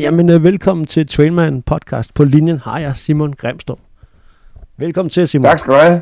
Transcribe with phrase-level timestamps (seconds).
[0.00, 2.14] Jamen, øh, velkommen til Trainman podcast.
[2.14, 3.78] På linjen har jeg Simon Grimstrup.
[4.78, 5.42] Velkommen til, Simon.
[5.42, 6.00] Tak skal du have.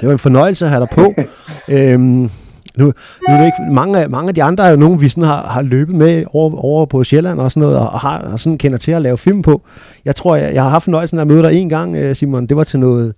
[0.00, 1.14] Det var en fornøjelse at have dig på.
[1.74, 2.30] øhm,
[2.76, 2.92] nu, nu
[3.28, 5.46] er det ikke, mange, af, mange af de andre er jo nogen, vi sådan har,
[5.46, 8.78] har løbet med over, over på Sjælland og sådan noget, og har og sådan kender
[8.78, 9.62] til at lave film på.
[10.04, 12.46] Jeg tror, jeg, jeg har haft fornøjelsen af at møde dig en gang, øh, Simon.
[12.46, 13.14] Det var til noget,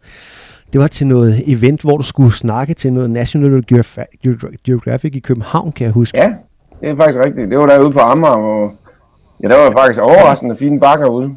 [0.72, 3.64] det var til noget event, hvor du skulle snakke til noget National
[4.64, 6.18] Geographic i København, kan jeg huske.
[6.18, 6.34] Ja,
[6.80, 7.50] det er faktisk rigtigt.
[7.50, 8.72] Det var derude på Amager, hvor
[9.42, 11.36] ja, der var faktisk overraskende fine bakker ude.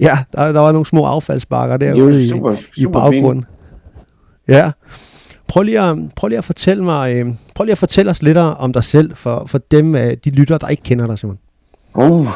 [0.00, 3.44] Ja, der, der var nogle små affaldsbakker derude super, i, super i baggrunden.
[4.46, 4.58] Fine.
[4.58, 4.70] Ja.
[5.48, 8.38] Prøv lige, at, prøv lige at fortælle mig, øh, prøv lige at fortælle os lidt
[8.38, 11.38] om dig selv, for, for dem, øh, de lytter, der ikke kender dig, Simon.
[11.94, 12.26] Uh,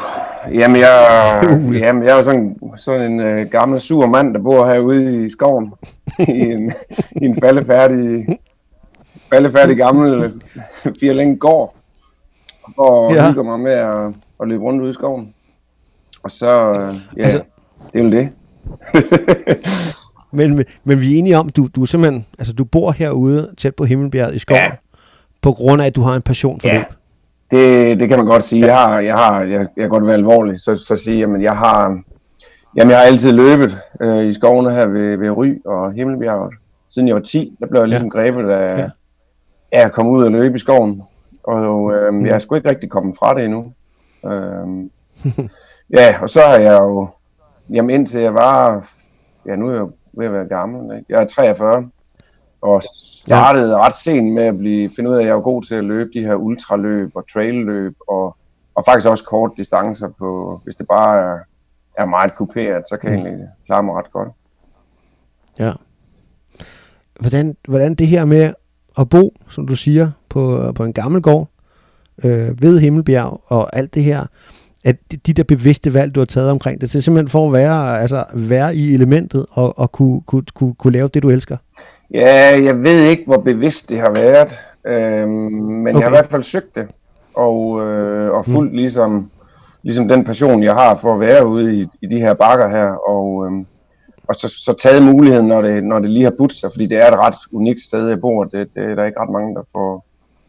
[0.53, 1.79] jamen, jeg, uh.
[1.79, 5.73] jamen, jeg er sådan, sådan en uh, gammel sur mand, der bor herude i skoven,
[6.19, 6.71] i, en,
[7.21, 8.39] i en faldefærdig,
[9.29, 10.41] faldefærdig gammel
[10.99, 11.75] fire gård,
[12.77, 13.29] og ja.
[13.29, 15.33] hygger mig med at, at løbe rundt ude i skoven.
[16.23, 16.47] Og så,
[17.17, 17.41] ja, altså,
[17.93, 18.29] det er jo det.
[20.37, 23.75] men, men vi er enige om, du, du er simpelthen, altså du bor herude tæt
[23.75, 24.71] på Himmelbjerget i skoven, ja.
[25.41, 26.73] på grund af, at du har en passion for ja.
[26.73, 26.85] løb.
[27.51, 28.65] Det, det kan man godt sige.
[28.65, 31.57] Jeg har, jeg har, jeg, jeg kan godt være alvorlig, så, så sige, jamen jeg
[31.57, 31.99] har,
[32.75, 36.53] jamen jeg har altid løbet øh, i skovene her ved, ved Ry og Himmelbjerget.
[36.87, 38.19] Siden jeg var 10, der blev jeg ligesom ja.
[38.19, 38.89] grebet af, ja.
[39.71, 41.01] af at komme ud og løbe i skoven.
[41.47, 42.25] Og øh, mm.
[42.25, 43.73] jeg er sgu ikke rigtig kommet fra det endnu.
[44.25, 44.89] Øh,
[45.97, 47.07] ja, og så har jeg jo,
[47.69, 48.89] jamen indtil jeg var,
[49.45, 51.05] ja nu er jeg ved at være gammel, ikke?
[51.09, 51.89] jeg er 43,
[52.61, 52.81] og
[53.25, 53.85] startede ja.
[53.85, 56.09] ret sent med at blive, finde ud af, at jeg var god til at løbe
[56.13, 58.37] de her ultraløb og trailløb, og,
[58.75, 61.39] og faktisk også kort distancer på, hvis det bare er,
[61.97, 63.25] er meget kuperet, så kan jeg mm.
[63.25, 64.29] egentlig klare mig ret godt.
[65.59, 65.71] Ja.
[67.19, 68.53] Hvordan, hvordan det her med
[68.99, 71.49] at bo, som du siger, på, på en gammel gård
[72.23, 74.25] øh, ved Himmelbjerg og alt det her,
[74.83, 74.95] at
[75.27, 78.01] de der bevidste valg, du har taget omkring det, det er simpelthen for at være,
[78.01, 81.57] altså, være i elementet og, og kunne, kunne, kunne, kunne lave det, du elsker?
[82.13, 85.93] Ja, jeg ved ikke, hvor bevidst det har været, øh, men okay.
[85.93, 86.87] jeg har i hvert fald søgt det,
[87.33, 88.77] og, øh, og fuldt mm.
[88.77, 89.31] ligesom,
[89.83, 93.09] ligesom den passion, jeg har for at være ude i, i de her bakker her,
[93.09, 93.65] og, øh,
[94.27, 96.97] og så, så taget muligheden, når det, når det lige har budt sig, fordi det
[96.97, 98.43] er et ret unikt sted, jeg bor.
[98.43, 100.05] Det, det der er ikke ret mange, der får,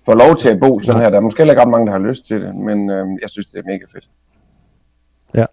[0.07, 1.11] får lov til at bo sådan her.
[1.11, 3.47] Der er måske ikke ret mange, der har lyst til det, men øh, jeg synes,
[3.47, 4.09] det er mega fedt.
[5.35, 5.47] Ja.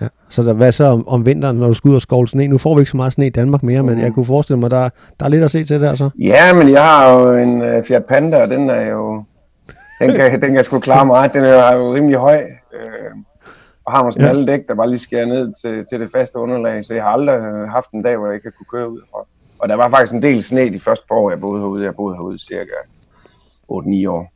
[0.00, 0.08] ja.
[0.28, 2.48] Så der, hvad så om, om vinteren, når du skal ud og skovle sne?
[2.48, 3.88] Nu får vi ikke så meget sne i Danmark mere, mm.
[3.88, 4.88] men jeg kunne forestille mig, der,
[5.20, 6.10] der er lidt at se til der så.
[6.18, 9.24] Ja, men jeg har jo en uh, Fiat Panda, og den er jo...
[10.00, 11.34] Den kan, den kan sgu klare meget.
[11.34, 12.42] Den er jo rimelig høj.
[12.74, 13.10] Øh,
[13.84, 14.52] og har nogle smalle ja.
[14.52, 17.68] dæk, der bare lige skærer ned til, til det faste underlag, så jeg har aldrig
[17.68, 19.26] haft en dag, hvor jeg ikke kunne køre ud fra.
[19.58, 21.84] Og der var faktisk en del sne de første par år, jeg boede herude.
[21.84, 22.74] Jeg boede herude cirka
[23.72, 24.32] 8-9 år.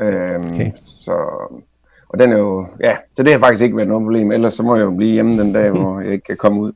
[0.00, 0.72] Øhm, okay.
[0.84, 1.12] Så,
[2.08, 4.32] og den er jo, ja, så det har faktisk ikke været noget problem.
[4.32, 6.72] Ellers så må jeg jo blive hjemme den dag, hvor jeg ikke kan komme ud.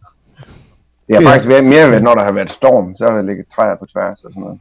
[1.08, 1.28] Det har ja.
[1.28, 4.22] faktisk været mere når der har været storm, så har der ligget træer på tværs
[4.22, 4.60] og sådan noget.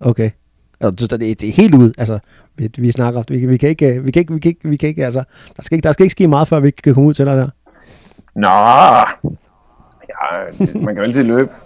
[0.00, 0.30] Okay.
[0.80, 1.92] Altså, det, det er helt ud.
[1.98, 2.18] Altså,
[2.56, 4.88] vi, vi snakker, vi, vi, kan ikke, vi kan ikke, vi kan ikke, vi kan
[4.88, 5.24] ikke, altså,
[5.56, 7.36] der skal ikke, der skal ikke ske meget, før vi kan komme ud til dig
[7.36, 7.48] der.
[8.34, 8.48] Nå,
[10.08, 11.50] ja, man kan jo altid løbe.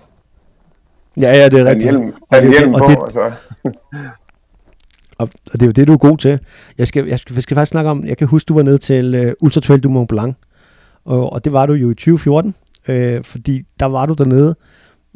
[1.20, 1.82] Ja, ja, det er rigtigt.
[1.82, 3.20] Hjelm, og det, hjelm på, og, det, og så.
[5.18, 6.38] og, og det er jo det, du er god til.
[6.78, 8.78] Jeg skal, jeg skal, jeg skal faktisk snakke om, jeg kan huske, du var nede
[8.78, 10.36] til uh, Ultra Trail du Mont Blanc,
[11.04, 12.54] og, og det var du jo i 2014,
[12.88, 14.56] øh, fordi der var du dernede,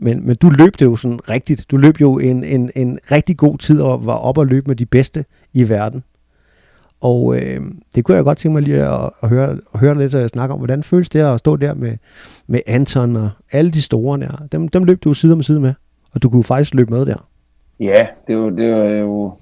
[0.02, 1.70] men, men du løb det jo sådan rigtigt.
[1.70, 4.76] Du løb jo en, en, en rigtig god tid og var op og løb med
[4.76, 6.04] de bedste i verden.
[7.00, 7.60] Og øh,
[7.94, 10.30] det kunne jeg godt tænke mig lige at, at, høre, at høre lidt øh, at
[10.30, 10.60] snakke om.
[10.60, 11.96] Hvordan føles det at stå der med,
[12.46, 14.42] med Anton og alle de store der?
[14.52, 15.74] Dem, dem løb du side om side med,
[16.12, 17.28] og du kunne faktisk løbe med der.
[17.80, 19.34] Ja, det var, det var jo...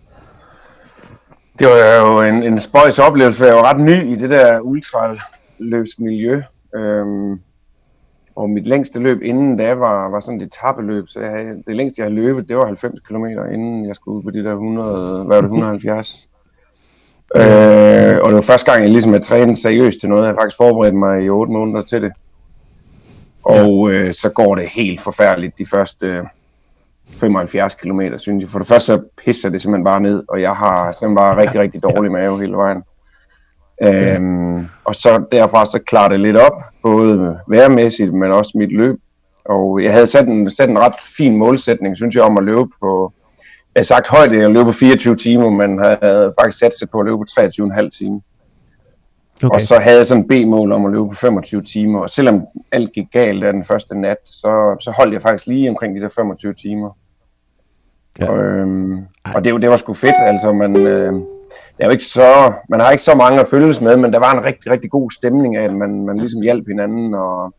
[1.59, 4.61] Det var jo en, en spøjs oplevelse, for jeg var ret ny i det der
[4.61, 6.43] ultraløbsmiljø.
[6.75, 7.41] Øhm,
[8.41, 11.77] og mit længste løb inden da var, var sådan et etappeløb, så jeg havde, det
[11.77, 14.53] længste jeg havde løbet, det var 90 km, inden jeg skulle ud på de der
[14.53, 16.29] 100, hvad var det, 170.
[17.37, 20.27] øh, og det var første gang, jeg ligesom havde trænet seriøst til noget.
[20.27, 22.13] Jeg faktisk forberedt mig i 8 måneder til det.
[23.45, 26.23] Og øh, så går det helt forfærdeligt de første
[27.09, 28.51] 75 km, synes jeg.
[28.51, 31.61] For det første så pisser det simpelthen bare ned, og jeg har simpelthen bare rigtig,
[31.61, 32.83] rigtig dårlig mave hele vejen.
[33.83, 39.01] Øhm, og så derfra så klarer det lidt op, både værmæssigt, men også mit løb.
[39.45, 42.69] Og jeg havde sat en, sat en ret fin målsætning, synes jeg, om at løbe
[42.81, 43.13] på,
[43.75, 46.91] jeg har sagt højt, at jeg løb på 24 timer, men havde faktisk sat sig
[46.91, 48.21] på at løbe på 23,5 timer.
[49.43, 49.55] Okay.
[49.55, 52.47] Og så havde jeg sådan en B-mål om at løbe på 25 timer, og selvom
[52.73, 56.01] alt gik galt der den første nat, så, så holdt jeg faktisk lige omkring de
[56.01, 56.97] der 25 timer.
[58.19, 58.31] Ja.
[58.31, 58.99] Og, øhm,
[59.35, 61.13] og det, det var sgu fedt, altså man, øh,
[61.51, 64.19] det er jo ikke så, man har ikke så mange at følges med, men der
[64.19, 67.55] var en rigtig, rigtig god stemning af, at man, man ligesom hjalp hinanden, og,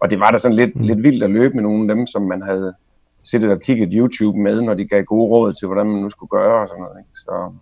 [0.00, 0.82] og det var da sådan lidt, mm.
[0.82, 2.74] lidt vildt at løbe med nogle af dem, som man havde
[3.22, 6.30] siddet og kigget YouTube med, når de gav gode råd til, hvordan man nu skulle
[6.30, 6.98] gøre og sådan noget.
[6.98, 7.10] Ikke?
[7.14, 7.52] Så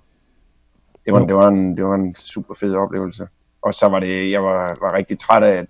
[1.04, 3.26] det var, det, var en, det var en super fed oplevelse.
[3.62, 5.66] Og så var det, jeg var, var rigtig træt af, at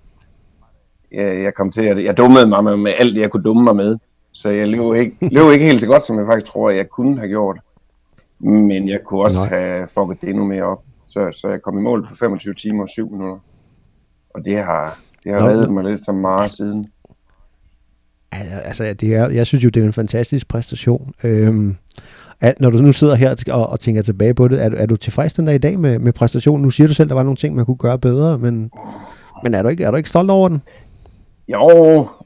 [1.13, 3.63] jeg, jeg kom til, at jeg dummede mig med, med alt det, jeg kunne dumme
[3.63, 3.99] mig med.
[4.33, 7.19] Så jeg løb ikke, løb ikke helt så godt, som jeg faktisk tror, jeg kunne
[7.19, 7.59] have gjort.
[8.41, 9.61] Men jeg kunne også Nej.
[9.61, 10.83] have fucket det endnu mere op.
[11.07, 13.39] Så, så jeg kom i mål på 25 timer og 7 minutter.
[14.35, 16.87] Og det har, det har reddet mig lidt som meget siden.
[18.65, 21.13] Altså, det er, jeg synes jo, det er en fantastisk præstation.
[21.25, 21.77] Øhm,
[22.41, 24.97] at, når du nu sidder her og, og tænker tilbage på det, er, er du
[24.97, 26.63] tilfreds den dag i dag med, med præstationen?
[26.63, 28.71] Nu siger du selv, der var nogle ting, man kunne gøre bedre, men,
[29.43, 30.63] men er, du ikke, er du ikke stolt over den?
[31.49, 31.69] Jo,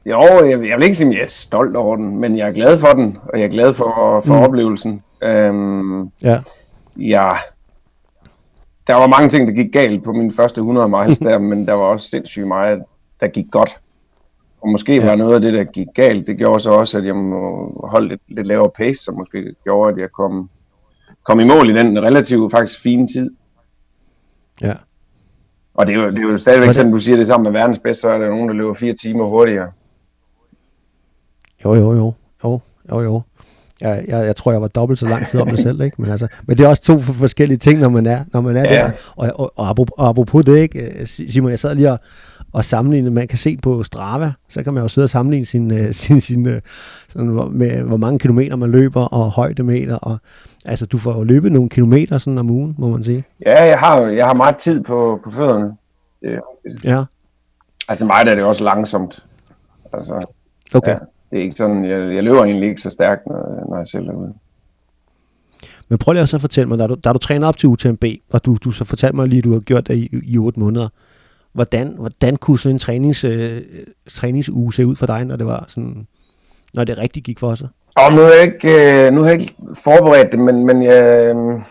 [0.05, 2.53] jo jeg, jeg vil ikke sige, at jeg er stolt over den, men jeg er
[2.53, 4.43] glad for den, og jeg er glad for, for mm.
[4.43, 5.03] oplevelsen.
[5.23, 6.41] Øhm, ja.
[6.97, 7.29] ja.
[8.87, 11.73] Der var mange ting, der gik galt på mine første 100 miles der, men der
[11.73, 12.83] var også sindssygt meget,
[13.19, 13.79] der gik godt.
[14.61, 15.05] Og måske ja.
[15.05, 18.07] var noget af det, der gik galt, det gjorde så også, at jeg må holde
[18.07, 20.49] lidt, lidt lavere pace, som måske gjorde, at jeg kom,
[21.23, 23.31] kom i mål i den relativt faktisk fine tid.
[24.61, 24.73] Ja.
[25.73, 27.79] Og det er jo, det er jo stadigvæk sådan, du siger det sammen med verdens
[27.79, 29.71] bedste, så er der nogen, der løber fire timer hurtigere.
[31.65, 32.13] Jo, jo, jo.
[32.43, 32.59] Jo,
[32.91, 33.21] jo, jo.
[33.81, 36.01] Jeg, jeg, jeg tror, jeg var dobbelt så lang tid om det selv, ikke?
[36.01, 38.73] Men, altså, men det er også to forskellige ting, når man er, når man er
[38.73, 38.75] ja.
[38.75, 38.91] der.
[39.15, 41.07] Og, og, og, og apropos det, ikke?
[41.29, 41.99] Simon, jeg sad lige og,
[42.53, 43.09] og sammenligne.
[43.09, 46.21] Man kan se på Strava, så kan man jo sidde og sammenligne sin, uh, sin,
[46.21, 46.53] sin, uh,
[47.09, 49.95] sådan, med, hvor mange kilometer man løber og højdemeter.
[49.95, 50.17] Og,
[50.65, 53.23] altså, du får jo løbet nogle kilometer sådan om ugen, må man sige.
[53.45, 55.73] Ja, jeg har, jeg har meget tid på, på fødderne.
[56.21, 56.39] Det,
[56.83, 57.03] ja.
[57.87, 59.25] Altså mig der er det også langsomt.
[59.93, 60.25] Altså,
[60.73, 60.91] okay.
[60.91, 60.97] Ja,
[61.31, 64.07] det er ikke sådan, jeg, jeg løber egentlig ikke så stærkt, når, når jeg selv
[64.07, 64.33] er ude.
[65.89, 68.03] Men prøv lige at så fortælle mig, da du, da du træner op til UTMB,
[68.31, 70.59] og du, du så fortalte mig lige, at du har gjort det i, i 8
[70.59, 70.89] måneder,
[71.53, 73.61] hvordan, hvordan kunne sådan en trænings, øh,
[74.13, 76.07] træningsuge se ud for dig, når det var sådan,
[76.73, 77.67] når det rigtig gik for sig?
[77.95, 81.35] Og nu har jeg ikke, øh, nu har jeg ikke forberedt det, men, men jeg,
[81.35, 81.61] øh,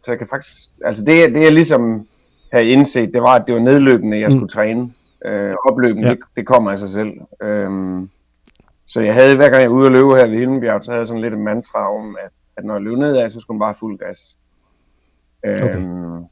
[0.00, 2.08] så jeg kan faktisk, altså det, det jeg ligesom
[2.52, 4.32] havde indset, det var, at det var nedløbende, jeg mm.
[4.32, 4.92] skulle træne.
[5.24, 6.14] Øh, opløbende, ja.
[6.14, 7.12] det, det kommer af sig selv.
[7.42, 8.10] Øhm,
[8.86, 10.98] så jeg havde, hver gang jeg var ude og løbe her ved Himmelbjerg, så havde
[10.98, 13.66] jeg sådan lidt en mantra om, at, at når jeg løb nedad, så skulle man
[13.66, 14.36] bare fuld gas.
[15.44, 15.76] Okay.
[15.76, 16.24] Øhm,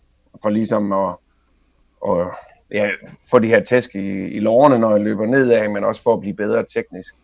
[0.42, 1.14] for ligesom at,
[2.08, 2.26] at
[2.70, 2.90] ja,
[3.30, 6.20] få de her tæsk i, i lårene, når jeg løber nedad, men også for at
[6.20, 7.14] blive bedre teknisk.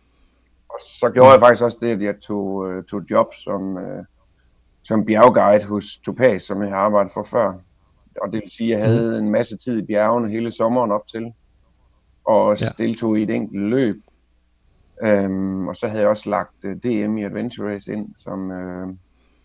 [0.79, 4.05] Og så gjorde jeg faktisk også det, at jeg tog, uh, tog job som, uh,
[4.83, 7.53] som bjergguide hos Topaz, som jeg har arbejdet for før.
[8.21, 9.25] Og det vil sige, at jeg havde mhm.
[9.25, 11.33] en masse tid i bjergene hele sommeren op til,
[12.25, 12.65] og ja.
[12.77, 13.95] deltog i et enkelt løb.
[15.03, 18.95] Um, og så havde jeg også lagt uh, DM i Adventure Race ind, som, uh,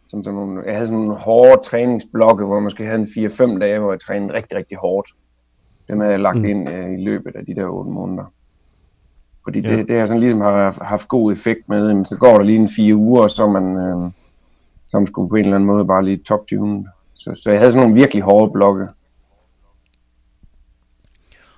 [0.08, 3.58] som sådan nogle, jeg havde sådan nogle hårde træningsblokke, hvor jeg måske havde en 4-5
[3.58, 5.10] dage, hvor jeg trænede rigtig, rigtig hårdt.
[5.88, 6.44] Den havde jeg lagt mm.
[6.44, 8.24] ind uh, i løbet af de der 8 måneder.
[9.44, 9.76] Fordi ja.
[9.76, 12.58] det, det har sådan ligesom har haft god effekt med, men så går der lige
[12.58, 14.10] en fire uger, og så man, øh,
[14.86, 16.86] så man skulle på en eller anden måde bare lige top tune.
[17.14, 18.86] Så, så jeg havde sådan nogle virkelig hårde blokke.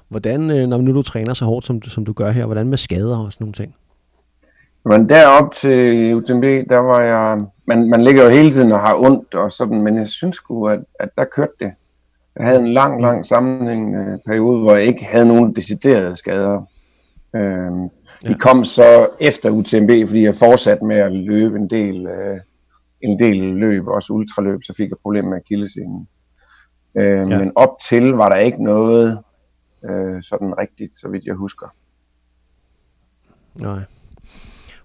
[0.09, 2.78] Hvordan, øh, når nu du træner så hårdt, som, som du gør her, hvordan med
[2.78, 3.75] skader og sådan nogle ting?
[4.85, 7.45] Men derop til UTMB, der var jeg...
[7.66, 10.69] Man, man ligger jo hele tiden og har ondt og sådan, men jeg synes sgu,
[10.69, 11.73] at, at der kørte det.
[12.37, 16.62] Jeg havde en lang, lang sammenhængende periode, hvor jeg ikke havde nogen deciderede skader.
[17.37, 18.28] Øhm, ja.
[18.28, 22.40] De kom så efter UTMB, fordi jeg fortsatte med at løbe en del, øh,
[23.00, 26.09] en del løb, også ultraløb, så fik jeg problemer med akillescenen.
[26.97, 27.38] Øh, ja.
[27.38, 29.19] Men op til var der ikke noget
[29.85, 31.66] øh, sådan rigtigt, så vidt jeg husker.
[33.61, 33.81] Nej.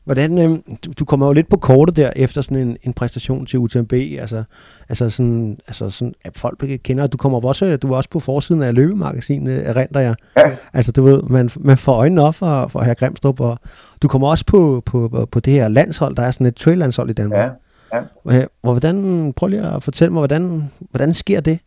[0.05, 3.45] Hvordan, øh, du, du kommer jo lidt på kortet der, efter sådan en, en præstation
[3.45, 4.43] til UTMB, altså,
[4.89, 8.63] altså sådan, altså sådan, at folk kender, du kommer også, du er også på forsiden
[8.63, 10.15] af løbemagasinet, erindrer jeg.
[10.37, 10.51] Ja.
[10.73, 13.59] Altså du ved, man, man får øjnene op for, for herr Grimstrup, og
[14.01, 17.13] du kommer også på, på, på det her landshold, der er sådan et trail-landshold i
[17.13, 17.39] Danmark.
[17.39, 17.49] Ja.
[18.25, 18.45] Ja.
[18.61, 21.59] Hvordan, prøv lige at fortælle mig, hvordan, hvordan sker det?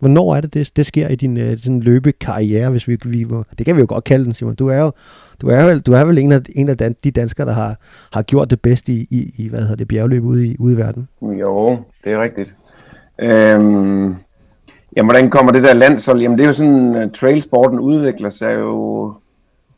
[0.00, 3.26] Hvornår er det, det, det sker i din øh, uh, sådan løbekarriere, hvis vi, vi
[3.58, 4.54] det kan vi jo godt kalde den, Simon.
[4.54, 4.92] Du er jo,
[5.40, 7.76] du er vel, du er vel en af, en af de danskere, der har,
[8.12, 10.76] har gjort det bedst i, i, i hvad hedder det, bjergløb ude i, ude i
[10.76, 11.08] verden.
[11.22, 12.54] Jo, det er rigtigt.
[13.18, 14.14] Øhm,
[14.96, 16.20] jamen, hvordan kommer det der landshold?
[16.20, 19.14] Jamen, det er jo sådan, uh, trailsporten udvikler sig jo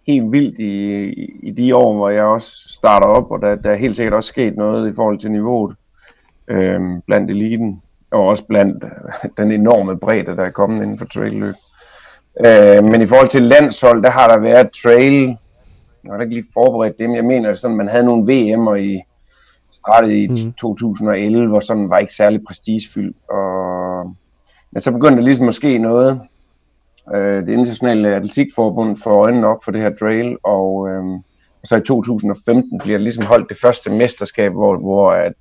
[0.07, 3.71] helt vildt i, i, i de år, hvor jeg også starter op, og der, der
[3.71, 5.76] er helt sikkert også sket noget i forhold til niveauet
[6.49, 7.82] øhm, blandt eliten
[8.12, 11.54] og også blandt øh, den enorme bredde, der er kommet inden for trailløb.
[12.47, 15.37] Øh, men i forhold til landshold, der har der været trail,
[16.04, 19.00] jeg har ikke lige forberedt det, men jeg mener, at man havde nogle VM'er i
[19.71, 20.52] startet i mm.
[20.52, 24.14] 2011, hvor sådan var ikke særlig prestigefyldt, og
[24.73, 26.21] men så begyndte der ligesom at ske noget.
[27.14, 31.04] Øh, det internationale atletikforbund får øjnene op for det her trail, og, øh,
[31.62, 35.33] og så i 2015 bliver der ligesom holdt det første mesterskab, hvor, hvor, at,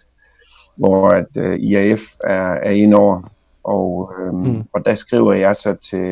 [0.76, 3.22] hvor at, uh, IAF er, er inde over.
[3.64, 4.64] Og, øh, mm.
[4.74, 6.08] og der skriver jeg så til,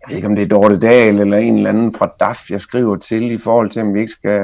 [0.00, 2.60] jeg ved ikke om det er Dorte Dahl eller en eller anden fra DAF, jeg
[2.60, 4.40] skriver til i forhold til, om vi ikke skal,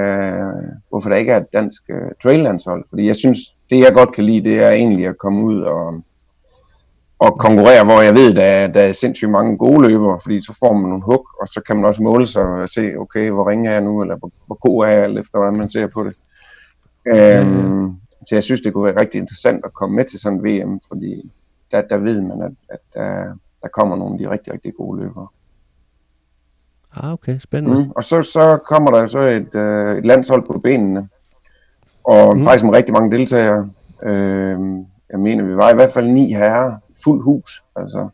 [0.89, 2.85] hvorfor der ikke er et dansk uh, traillandshold.
[2.91, 3.39] Fordi jeg synes,
[3.71, 6.03] det jeg godt kan lide, det er egentlig at komme ud og,
[7.19, 10.73] og konkurrere, hvor jeg ved, der, der er sindssygt mange gode løbere, fordi så får
[10.73, 13.69] man nogle hug, og så kan man også måle sig og se, okay, hvor ringe
[13.69, 16.15] er jeg nu, eller hvor, hvor god er jeg, efter hvordan man ser på det.
[17.07, 17.97] Øhm,
[18.27, 20.81] så jeg synes, det kunne være rigtig interessant at komme med til sådan en VM,
[20.89, 21.31] fordi
[21.71, 25.03] der, der ved man, at, at der, der kommer nogle af de rigtig, rigtig gode
[25.03, 25.27] løbere.
[26.97, 27.85] Ah, okay, spændende.
[27.85, 27.91] Mm.
[27.91, 31.09] Og så, så kommer der så et, øh, et landshold på benene,
[32.05, 32.43] og mm.
[32.43, 33.71] faktisk med rigtig mange deltagere.
[34.03, 34.59] Øh,
[35.11, 38.09] jeg mener, vi var i hvert fald ni herrer, fuld hus, altså.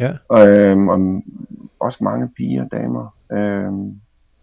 [0.00, 0.12] Ja.
[0.38, 1.22] Øh, og
[1.80, 3.14] også mange piger og damer.
[3.32, 3.72] Øh,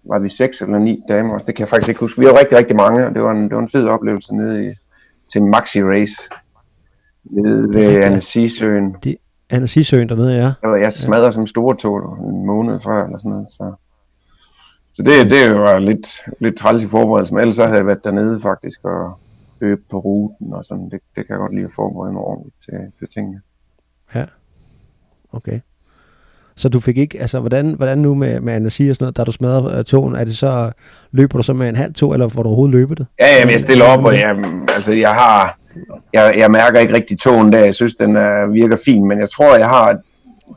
[0.03, 2.19] var vi seks eller ni damer, det kan jeg faktisk ikke huske.
[2.19, 4.69] Vi var rigtig, rigtig mange, og det var en, det var en fed oplevelse nede
[4.69, 4.73] i,
[5.33, 6.21] til Maxi Race,
[7.23, 8.95] nede ved Annecy-søen.
[9.03, 9.17] De,
[9.49, 10.53] Annecy-søen dernede, ja.
[10.69, 11.31] Jeg, jeg smadrede ja.
[11.31, 13.73] som store tog en måned før, eller sådan noget, så...
[14.93, 16.07] Så det, det var lidt,
[16.39, 19.19] lidt træls i forberedelsen, men ellers så havde jeg været dernede faktisk og
[19.61, 20.89] øve på ruten og sådan.
[20.89, 23.41] Det, det kan jeg godt lide at forberede mig ordentligt til, til tingene.
[24.15, 24.25] Ja,
[25.31, 25.59] okay.
[26.59, 29.23] Så du fik ikke, altså hvordan, hvordan nu med, med Annecy og sådan noget, da
[29.23, 30.71] du smadrer øh, tåen, togen, er det så,
[31.11, 33.07] løber du så med en halv tog, eller får du overhovedet løbet det?
[33.19, 34.35] Ja, jamen, jeg stiller op, og jeg,
[34.75, 35.57] altså jeg har,
[36.13, 39.29] jeg, jeg mærker ikke rigtig togen der, jeg synes den er, virker fin, men jeg
[39.29, 39.99] tror, jeg har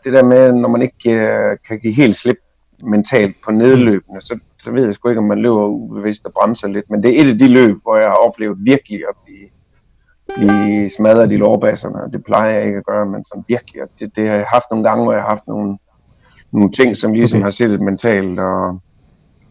[0.05, 2.37] det der med, når man ikke øh, kan give helt slip
[2.85, 6.69] mentalt på nedløbene, så, så ved jeg sgu ikke, om man løber ubevidst og bremser
[6.69, 6.91] lidt.
[6.91, 9.49] Men det er et af de løb, hvor jeg har oplevet virkelig at blive,
[10.37, 12.13] blive smadret i lårbasserne.
[12.13, 13.83] Det plejer jeg ikke at gøre, men som virkelig.
[14.01, 15.79] Det, det har jeg haft nogle gange, hvor jeg har haft nogle,
[16.53, 17.43] nogle ting, som ligesom okay.
[17.43, 18.81] har siddet mentalt og,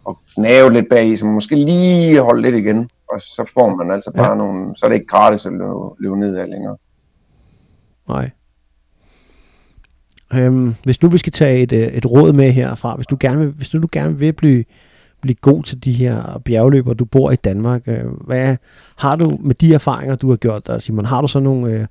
[0.05, 2.89] og knavet lidt bag i, som måske lige holdt lidt igen.
[3.09, 4.35] Og så får man altså bare ja.
[4.35, 6.77] nogle, så er det ikke gratis at løbe, løbe ned af længere.
[8.07, 8.29] Nej.
[10.33, 13.39] Øhm, hvis nu vi skal tage et, øh, et råd med herfra, hvis du gerne
[13.39, 14.63] vil, hvis du gerne vil blive,
[15.21, 18.57] blive god til de her bjergløber, du bor i Danmark, øh, hvad
[18.95, 21.85] har du med de erfaringer, du har gjort der, Simon, har du så nogle, øh,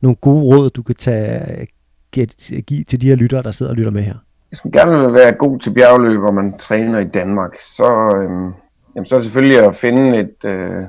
[0.00, 1.66] nogle gode råd, du kan tage,
[2.12, 2.26] give,
[2.66, 4.14] give til de her lyttere, der sidder og lytter med her?
[4.48, 8.52] Hvis man gerne vil være god til bjergløb, og man træner i Danmark, så, øh,
[8.94, 10.84] jamen, så er det selvfølgelig at finde et, øh,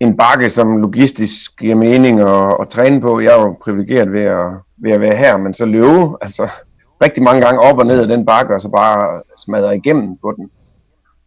[0.00, 3.20] en bakke, som logistisk giver mening at, at træne på.
[3.20, 6.50] Jeg er jo privilegeret ved at, ved at være her, men så løbe altså,
[7.04, 10.32] rigtig mange gange op og ned af den bakke, og så bare smadre igennem på
[10.36, 10.50] den.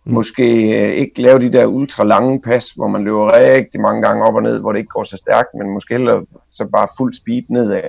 [0.06, 0.14] Mm.
[0.14, 0.44] Måske
[0.82, 4.36] øh, ikke lave de der ultra lange pas, hvor man løber rigtig mange gange op
[4.36, 7.44] og ned, hvor det ikke går så stærkt, men måske heller så bare fuld speed
[7.50, 7.82] nedad.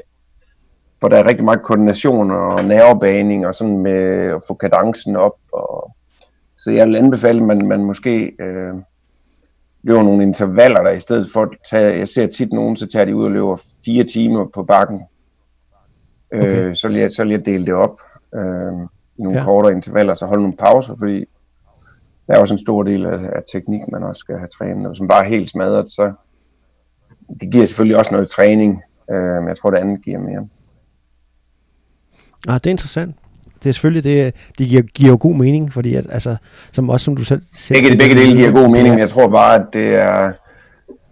[1.02, 5.36] For der er rigtig meget koordination og nervebaning og sådan med at få kadencen op.
[5.52, 5.96] Og...
[6.56, 8.74] Så jeg vil anbefale, at man, man måske øh,
[9.82, 13.04] løber nogle intervaller der, i stedet for at tage, jeg ser tit nogen, så tager
[13.04, 15.02] de ud og løber fire timer på bakken.
[16.34, 16.68] Okay.
[16.68, 17.98] Øh, så, vil jeg, så vil jeg dele det op
[18.34, 18.72] øh,
[19.16, 19.44] i nogle ja.
[19.44, 21.24] kortere intervaller, så holde nogle pauser, fordi
[22.26, 24.96] der er også en stor del af, af teknik, man også skal have trænet, og
[24.96, 26.12] som bare er helt smadret, så
[27.40, 30.48] det giver selvfølgelig også noget træning, øh, men jeg tror, det andet giver mere.
[32.48, 33.16] Ah, det er interessant
[33.62, 36.36] det er selvfølgelig, det, det giver, giver god mening, fordi at, altså,
[36.72, 37.42] som også som du selv...
[37.56, 40.32] selv begge, begge dele giver god mening, men jeg tror bare, at det er,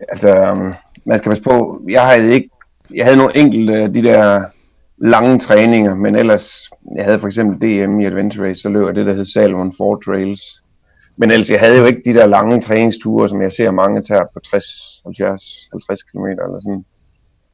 [0.08, 2.50] altså, um, man skal passe på, jeg havde ikke,
[2.94, 4.42] jeg havde nogle enkelte de der
[4.98, 8.94] lange træninger, men ellers, jeg havde for eksempel DM i Adventure Race, så løb jeg
[8.94, 10.42] det, der hed Salomon 4 Trails.
[11.16, 14.24] Men ellers, jeg havde jo ikke de der lange træningsture, som jeg ser mange tager
[14.34, 14.64] på 60,
[15.04, 16.84] 70, 50 km eller sådan.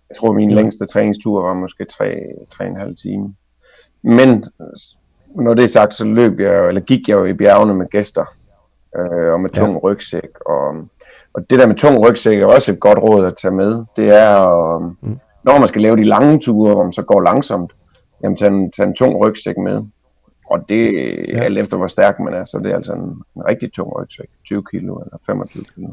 [0.08, 0.56] Jeg tror, min ja.
[0.56, 3.28] længste træningstur var måske 3-3,5 timer.
[4.02, 4.44] Men
[5.34, 8.24] når det er sagt, så løb jeg, eller gik jeg jo i bjergene med gæster,
[8.98, 9.78] øh, og med tung ja.
[9.78, 10.40] rygsæk.
[10.46, 10.68] Og,
[11.34, 13.84] og det der med tung rygsæk er også et godt råd at tage med.
[13.96, 15.18] Det er, mm.
[15.44, 17.72] når man skal lave de lange ture, hvor man så går langsomt,
[18.22, 19.82] jamen tage en, tage en tung rygsæk med.
[20.50, 21.44] Og det er ja.
[21.44, 24.28] alt efter, hvor stærk man er, så det er altså en, en rigtig tung rygsæk.
[24.44, 25.88] 20 kilo eller 25 kilo.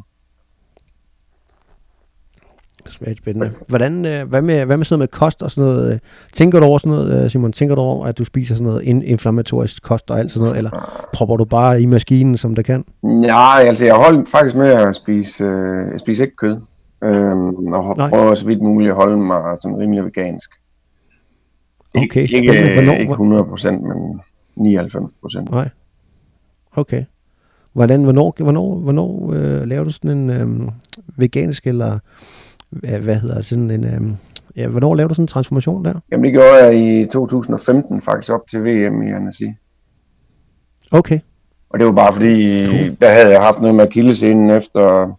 [2.89, 3.51] Smager spændende.
[3.67, 5.99] Hvordan, øh, hvad, med, hvad med sådan noget med kost og sådan noget?
[6.33, 7.51] Tænker du over sådan noget, øh, Simon?
[7.51, 10.57] Tænker du over, at du spiser sådan noget inflammatorisk kost og alt sådan noget?
[10.57, 12.85] Eller propper du bare i maskinen, som det kan?
[13.03, 16.57] Nej, altså jeg holder faktisk med at spise, øh, jeg spiser ikke kød.
[17.03, 18.09] Øhm, og Nej.
[18.09, 20.51] prøver så vidt muligt at holde mig sådan rimelig vegansk.
[21.95, 22.21] Okay.
[22.21, 24.21] Ikke, ikke, hvornår, ikke 100 procent, men
[24.55, 25.51] 99 procent.
[25.51, 25.69] Nej.
[26.75, 27.03] Okay.
[27.73, 30.71] Hvordan, hvornår, hvornår, hvornår øh, laver du sådan en øh,
[31.17, 31.99] vegansk eller
[32.81, 34.15] hvad hedder sådan en, øhm,
[34.55, 35.93] ja, hvornår lavede du sådan en transformation der?
[36.11, 39.43] Jamen det gjorde jeg i 2015 faktisk op til VM i Annecy.
[40.91, 41.19] Okay.
[41.69, 42.97] Og det var bare fordi, cool.
[43.01, 45.15] der havde jeg haft noget med akillescenen efter,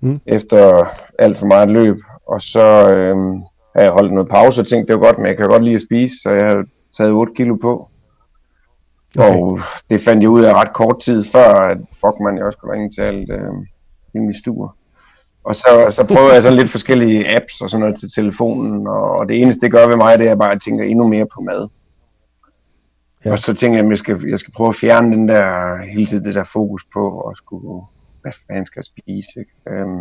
[0.00, 0.20] mm.
[0.26, 1.96] efter alt for meget løb.
[2.26, 3.42] Og så øhm,
[3.74, 5.74] havde jeg holdt noget pause og tænkte, det var godt, men jeg kan godt lide
[5.74, 6.64] at spise, så jeg havde
[6.96, 7.88] taget 8 kilo på.
[9.18, 9.40] Okay.
[9.40, 12.58] Og det fandt jeg ud af ret kort tid før, at fuck man, jeg også
[12.58, 13.52] kunne ringe til alt øh,
[14.14, 14.76] rimelig stuer.
[15.48, 19.28] Og så, så prøver jeg sådan lidt forskellige apps og sådan noget til telefonen, og
[19.28, 21.40] det eneste det gør ved mig, det er bare, at jeg tænker endnu mere på
[21.40, 21.68] mad.
[23.24, 23.32] Ja.
[23.32, 26.06] Og så tænker jeg, at jeg skal, jeg skal prøve at fjerne den der, hele
[26.06, 27.82] tiden det der fokus på, at skulle,
[28.22, 29.52] hvad fanden skal jeg spise, ikke?
[29.68, 30.00] Øhm,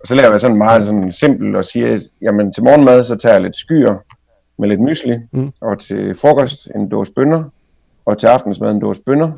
[0.00, 3.32] og så laver jeg sådan meget sådan simpelt og siger, jamen til morgenmad, så tager
[3.32, 3.96] jeg lidt skyer
[4.58, 5.52] med lidt mysli, mm.
[5.60, 7.44] og til frokost en dåse bønner,
[8.04, 9.32] og til aftensmad en dåse bønner,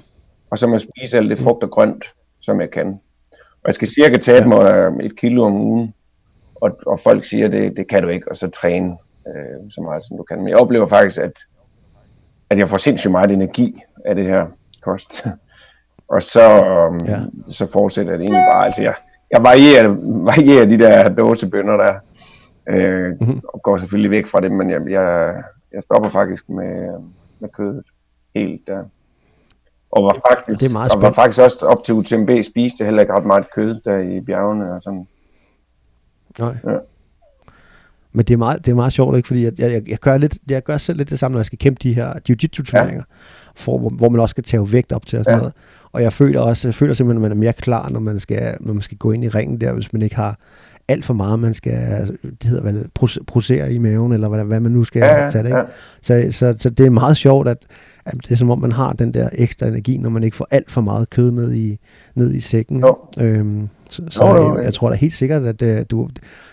[0.50, 2.04] og så må jeg spise alt det frugt og grønt,
[2.40, 3.00] som jeg kan.
[3.66, 5.94] Jeg skal cirka tabe mig øh, et kilo om ugen,
[6.54, 8.96] og, og folk siger, det, det kan du ikke, og så træne
[9.28, 10.38] øh, så meget som du kan.
[10.38, 11.38] Men jeg oplever faktisk, at,
[12.50, 14.46] at jeg får sindssygt meget energi af det her
[14.82, 15.26] kost.
[16.14, 17.20] og så, um, ja.
[17.46, 18.64] så fortsætter det egentlig bare.
[18.64, 18.94] Altså jeg,
[19.30, 19.88] jeg varierer,
[20.30, 21.94] varierer de der dåsebønder der,
[22.68, 23.40] øh, mm-hmm.
[23.48, 25.34] og går selvfølgelig væk fra det, men jeg, jeg,
[25.72, 26.88] jeg stopper faktisk med,
[27.40, 27.82] med kødet
[28.34, 28.84] helt der.
[29.96, 33.00] Og var faktisk, det er meget og var faktisk også op til UTMB spiste heller
[33.00, 35.06] ikke ret meget kød der i bjergene og sådan.
[36.38, 36.54] Nej.
[36.64, 36.78] Ja.
[38.12, 39.26] Men det er meget, det er meget sjovt, ikke?
[39.26, 41.58] fordi jeg, jeg, jeg, gør lidt, jeg gør selv lidt det samme, når jeg skal
[41.58, 43.14] kæmpe de her jiu-jitsu turneringer, ja.
[43.54, 45.38] for, hvor, hvor, man også skal tage vægt op til og sådan ja.
[45.38, 45.54] noget.
[45.92, 48.56] Og jeg føler også, jeg føler simpelthen, at man er mere klar, når man skal,
[48.60, 50.38] når man skal gå ind i ringen der, hvis man ikke har
[50.88, 51.72] alt for meget, man skal,
[52.22, 52.86] det hedder vel,
[53.26, 55.48] procere i maven, eller hvad, hvad man nu skal ja, tage det.
[55.48, 55.58] Ikke?
[55.58, 55.64] Ja.
[56.02, 57.58] Så, så, så det er meget sjovt, at,
[58.04, 60.48] at det er som om, man har den der ekstra energi, når man ikke får
[60.50, 61.78] alt for meget kød ned i,
[62.14, 62.80] ned i sækken.
[62.80, 62.96] Jo.
[63.18, 66.08] Øhm, så så jo, jo, jeg, jeg tror da helt sikkert, at uh, du,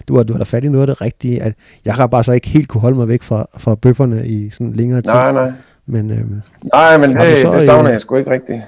[0.07, 1.41] du, har, du har da fat i noget af det rigtige.
[1.41, 1.53] At
[1.85, 4.73] jeg har bare så ikke helt kunne holde mig væk fra, fra bøfferne i sådan
[4.73, 5.13] længere tid.
[5.13, 5.51] Nej, nej.
[5.85, 6.41] Men, øhm,
[6.73, 8.61] nej, men det, så, det savner jeg sgu ikke rigtigt.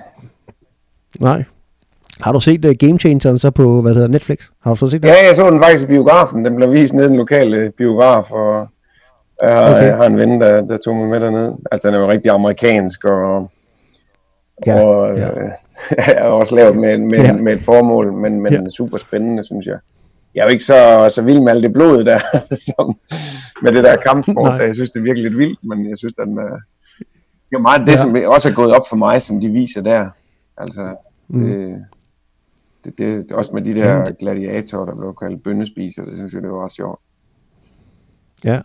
[1.20, 1.44] Nej.
[2.22, 4.40] Har du set uh, Game Changeren så på, hvad hedder Netflix?
[4.64, 5.08] Har du set det?
[5.08, 6.46] Ja, jeg så den faktisk i biografen.
[6.46, 8.68] Den blev vist nede i den lokale biograf, og
[9.42, 9.86] jeg har, okay.
[9.86, 11.54] jeg har en ven, der, der tog mig med derned.
[11.72, 13.52] Altså, den er jo rigtig amerikansk, og,
[14.66, 15.28] ja, og ja.
[15.28, 15.52] Øh,
[16.18, 17.34] er også lavet med, med, ja.
[17.34, 18.60] med et formål, men, men ja.
[18.60, 19.78] er super spændende, synes jeg.
[20.36, 22.20] Jeg er jo ikke så, så vild med alt det blod der,
[22.76, 22.98] som
[23.62, 24.58] med det der kampsport.
[24.58, 24.66] Nej.
[24.66, 26.60] Jeg synes, det er virkelig lidt vildt, men jeg synes, den er,
[27.50, 27.98] det er meget det, ja.
[27.98, 30.10] som også er gået op for mig, som de viser der.
[30.58, 30.96] Altså,
[31.28, 31.46] mm.
[31.46, 31.86] det,
[32.86, 36.52] det, det, også med de der gladiatorer, der blev kaldt bønnespiser, det synes jeg, det
[36.52, 37.00] var også sjovt.
[38.44, 38.62] Ja,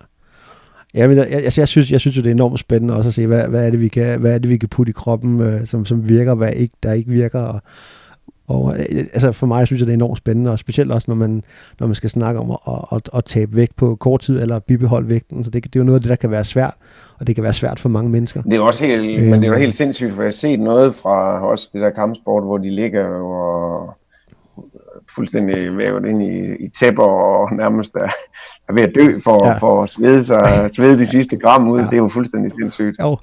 [0.94, 3.14] Ja, men jeg, altså, jeg, synes, jeg synes jo, det er enormt spændende også at
[3.14, 5.40] se, hvad, hvad, er, det, vi kan, hvad er det, vi kan putte i kroppen,
[5.40, 7.40] øh, som, som virker, hvad ikke, der ikke virker.
[7.40, 7.60] Og,
[8.48, 11.14] og øh, altså for mig synes jeg, det er enormt spændende, og specielt også, når
[11.14, 11.44] man,
[11.80, 14.58] når man skal snakke om at, at, at, at tabe vægt på kort tid, eller
[14.58, 15.44] bibeholde vægten.
[15.44, 16.74] Så det, det er jo noget af det, der kan være svært,
[17.18, 18.42] og det kan være svært for mange mennesker.
[18.42, 19.60] Det er også helt, øh, men det er jo øhm.
[19.60, 23.06] helt sindssygt, for jeg har set noget fra også det der kampsport, hvor de ligger
[23.06, 23.96] og
[25.14, 28.10] fuldstændig vævet ind i, i tæpper og nærmest er,
[28.68, 29.58] er ved at dø for, ja.
[29.58, 30.42] for at svede, sig,
[30.76, 31.78] svede de sidste gram ud.
[31.78, 31.84] Ja.
[31.84, 32.96] Det er jo fuldstændig sindssygt.
[33.00, 33.18] Jo.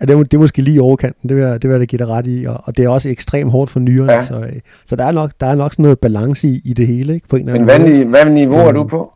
[0.00, 1.98] Ja, det er, det er måske lige overkanten, det vil, det vil jeg da give
[1.98, 4.24] dig ret i, og, og det er også ekstremt hårdt for nyrerne, ja.
[4.24, 6.86] så, øh, så der, er nok, der er nok sådan noget balance i, i det
[6.86, 7.28] hele, ikke?
[7.28, 8.04] På en Men hvad, måde.
[8.04, 9.12] hvad niveau er du på?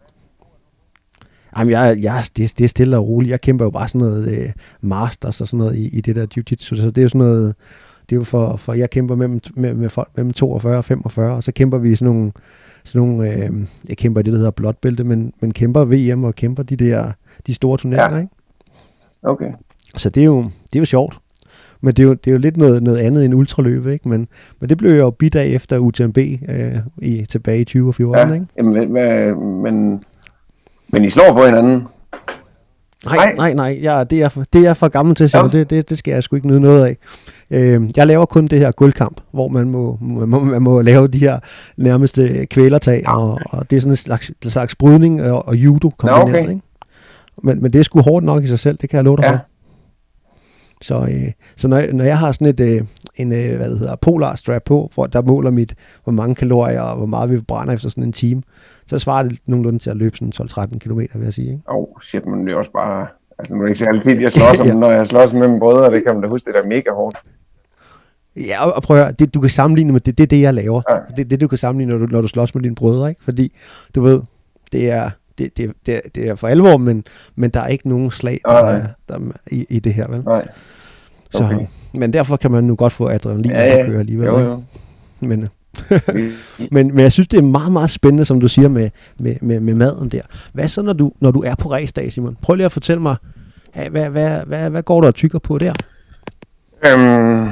[1.58, 3.30] Jamen, jeg, jeg, det, det er stille og roligt.
[3.30, 6.26] Jeg kæmper jo bare sådan noget øh, masters og sådan noget i, i det der
[6.37, 7.54] jiu-jitsu, så det er jo sådan noget,
[8.12, 11.37] det er jo for, for jeg kæmper med, med, med folk mellem 42 og 45,
[11.37, 12.33] og så kæmper vi sådan nogle,
[12.85, 13.51] sådan nogle øh,
[13.88, 17.12] jeg kæmper i det, der hedder blåtbælte, men, men kæmper VM og kæmper de der,
[17.46, 18.22] de store turneringer, ja.
[18.22, 18.35] ikke?
[19.22, 19.53] Okay.
[19.96, 21.18] Så det er jo, det er jo sjovt.
[21.81, 24.09] Men det er jo, det er jo lidt noget, noget andet end ultraløb, ikke?
[24.09, 24.29] Men,
[24.61, 28.35] men det blev jo bidt af efter UTMB øh, i, tilbage i 2014, ja.
[28.35, 28.46] ikke?
[28.57, 30.05] Jamen, hvad, men,
[30.88, 31.83] men I slår på hinanden?
[33.04, 33.78] Nej, nej, nej.
[33.82, 35.48] Ja, det, er for, det er for gammel til, ja.
[35.52, 36.96] det, det, det skal jeg sgu ikke nyde noget af.
[37.50, 41.08] Øh, jeg laver kun det her guldkamp, hvor man må, man må, man må lave
[41.08, 41.38] de her
[41.76, 43.18] nærmeste kvælertag, ja.
[43.18, 46.34] og, og det er sådan en slags, slags brydning og, og judo kombineret.
[46.34, 46.50] Ja, okay.
[46.50, 46.62] ikke?
[47.42, 49.24] Men, men det er sgu hårdt nok i sig selv, det kan jeg love dig
[49.24, 49.30] ja.
[49.30, 49.38] for.
[50.82, 52.82] Så, øh, så når, jeg, når jeg har sådan et, øh,
[53.16, 56.80] en, øh, hvad det hedder, polar strap på, hvor der måler mit, hvor mange kalorier
[56.80, 58.42] og hvor meget vi brænder efter sådan en time,
[58.86, 60.32] så svarer det nogenlunde til at løbe sådan
[60.74, 61.62] 12-13 km, vil jeg sige.
[61.68, 63.06] Åh, oh, shit, men det er også bare...
[63.38, 64.74] Altså, nu er det ikke så altid, jeg slås om, ja.
[64.74, 67.16] når jeg slås med mine brødre, det kan man da huske, det er mega hårdt.
[68.36, 70.54] Ja, og, prøv at høre, det, du kan sammenligne med det, det er det, jeg
[70.54, 70.82] laver.
[70.90, 70.96] Ja.
[71.16, 73.24] Det er det, du kan sammenligne, når du, når du slås med dine brødre, ikke?
[73.24, 73.52] Fordi,
[73.94, 74.20] du ved,
[74.72, 78.10] det er, det, det, det, det er for alvor, men, men der er ikke nogen
[78.10, 79.18] slag der, der, der,
[79.50, 80.22] i, i det her, vel?
[80.24, 80.48] Nej.
[81.34, 81.58] Okay.
[81.58, 83.78] Så, men derfor kan man nu godt få adrenalin ja, ja.
[83.78, 84.26] at køre alligevel.
[84.26, 84.62] Jo, jo.
[85.20, 85.48] Men,
[86.70, 89.61] men, men jeg synes, det er meget, meget spændende, som du siger med, med, med,
[89.61, 90.22] med maden der.
[90.52, 92.37] Hvad så, når du, når du er på ræsdag, Simon?
[92.42, 93.16] Prøv lige at fortælle mig,
[93.74, 95.72] hvad, hvad, hvad, hvad, hvad går du og tykker på der?
[96.87, 97.50] Øhm,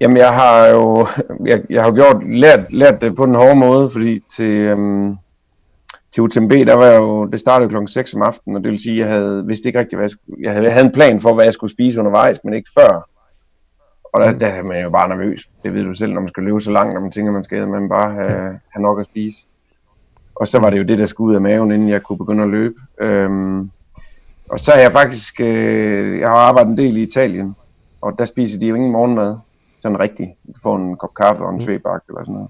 [0.00, 1.06] jamen, jeg har jo
[1.46, 5.16] jeg, jeg har gjort, lært, lært det på den hårde måde, fordi til, øhm,
[6.14, 8.78] til UTMB, der var jeg jo, det startede klokken 6 om aftenen, og det vil
[8.78, 11.20] sige, jeg havde, vidste ikke rigtigt, hvad jeg, skulle, jeg havde, jeg havde en plan
[11.20, 13.08] for, hvad jeg skulle spise undervejs, men ikke før.
[14.12, 15.46] Og der, der er man jo bare nervøs.
[15.64, 17.68] Det ved du selv, når man skal løbe så langt, når man tænker, man skal
[17.68, 19.46] man bare have, have nok at spise.
[20.34, 22.42] Og så var det jo det, der skulle ud af maven, inden jeg kunne begynde
[22.42, 22.74] at løbe.
[23.00, 23.70] Øhm,
[24.48, 27.56] og så er jeg faktisk, øh, jeg har arbejdet en del i Italien,
[28.00, 29.36] og der spiser de jo ingen morgenmad,
[29.80, 30.30] sådan rigtigt.
[30.46, 32.48] Du får en kop kaffe og en tvebak eller sådan noget.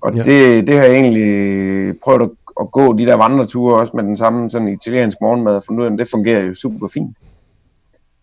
[0.00, 0.22] Og ja.
[0.22, 2.30] det, det har jeg egentlig prøvet at,
[2.60, 5.86] at gå de der vandreture også med den samme sådan italiensk morgenmad, og fundet ud
[5.86, 7.16] af, at det fungerer jo super fint.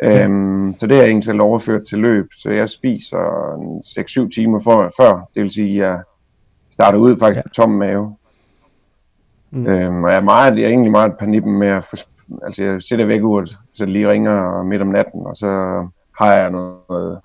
[0.03, 0.23] Ja.
[0.23, 3.17] Øhm, så det jeg egentlig selv overført til løb, så jeg spiser
[4.25, 5.99] 6-7 timer for, før, det vil sige, at jeg
[6.69, 7.41] starter ud faktisk ja.
[7.41, 8.15] på tom mave.
[9.51, 9.67] Mm.
[9.67, 11.95] Øhm, og jeg er, meget, jeg er egentlig meget panippen med at få,
[12.45, 15.47] altså jeg sætter væk uret, så det lige ringer midt om natten, og så
[16.19, 17.19] har jeg noget,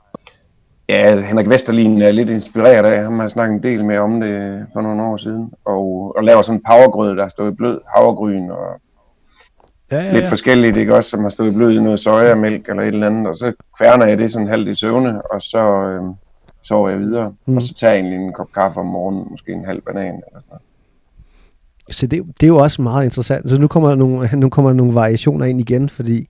[0.88, 4.66] ja, Henrik Vesterlin er lidt inspireret af, ham har snakket en del med om det
[4.72, 8.50] for nogle år siden, og, og laver sådan en powergrød, der står i blød havregryn
[8.50, 8.80] og
[9.90, 10.12] ja, ja, ja.
[10.12, 13.26] lidt forskelligt, ikke også, som har stået blød i noget sojamælk eller et eller andet,
[13.26, 16.02] og så kværner jeg det sådan halvt i søvne, og så øh,
[16.62, 17.56] sover jeg videre, mm.
[17.56, 20.40] og så tager jeg egentlig en kop kaffe om morgenen, måske en halv banan eller
[20.48, 20.58] sådan
[21.90, 23.50] Så det, det er jo også meget interessant.
[23.50, 26.28] Så nu kommer, der nogle, nu kommer der nogle variationer ind igen, fordi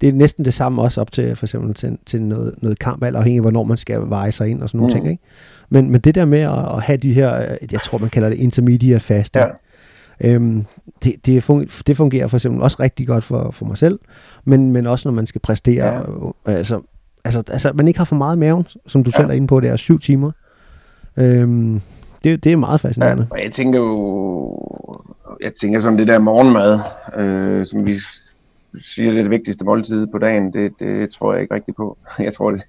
[0.00, 3.04] det er næsten det samme også op til for eksempel til, til noget, noget kamp,
[3.04, 5.00] alt afhængig af, hvornår man skal veje sig ind og sådan nogle mm.
[5.00, 5.10] ting.
[5.10, 5.22] Ikke?
[5.68, 8.38] Men, men det der med at, at have de her, jeg tror man kalder det
[8.38, 9.50] intermediate fasting, ja
[10.20, 10.64] Øhm,
[11.04, 13.98] det, det, fungerer, det fungerer for eksempel også rigtig godt for, for mig selv,
[14.44, 15.94] men, men også når man skal præstere.
[16.46, 16.52] Ja.
[16.52, 16.80] Altså,
[17.24, 19.16] altså, altså, man ikke har for meget maven, som du ja.
[19.16, 20.30] selv er inde på, det er syv timer.
[21.16, 21.80] Øhm,
[22.24, 23.26] det, det er meget fascinerende.
[23.30, 25.00] Ja, og jeg tænker jo,
[25.40, 26.78] jeg tænker sådan det der morgenmad,
[27.16, 27.92] øh, som vi
[28.78, 31.98] siger, det er det vigtigste måltid på dagen, det, det tror jeg ikke rigtigt på.
[32.18, 32.62] Jeg tror, det,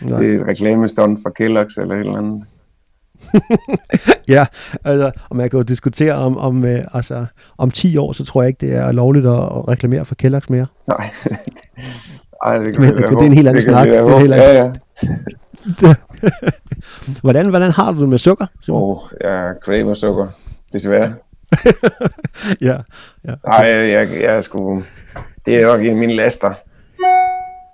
[0.00, 2.44] det er et reklamestånd fra Kellogg's eller et eller andet.
[4.28, 4.46] ja,
[4.84, 7.26] altså, og man kan jo diskutere om, om, øh, altså,
[7.58, 10.46] om 10 år, så tror jeg ikke, det er lovligt at, at reklamere for Kellogg's
[10.48, 10.66] mere.
[10.86, 11.10] Nej.
[12.46, 13.88] Ej, det kan Men, det, det, er en helt anden snak.
[13.88, 14.72] Det er helt ja, ja.
[17.22, 18.46] hvordan, hvordan har du det med sukker?
[18.68, 20.28] Åh, oh, jeg craver sukker,
[20.72, 21.14] desværre.
[22.60, 22.76] ja,
[23.24, 23.32] ja.
[23.42, 23.58] Okay.
[23.58, 24.82] Ej, jeg, jeg, jeg, sgu...
[25.46, 26.52] Det er nok en af mine laster.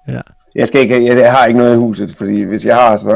[0.08, 0.20] Ja
[0.54, 3.12] jeg, skal ikke, jeg, jeg har ikke noget i huset, fordi hvis jeg har, så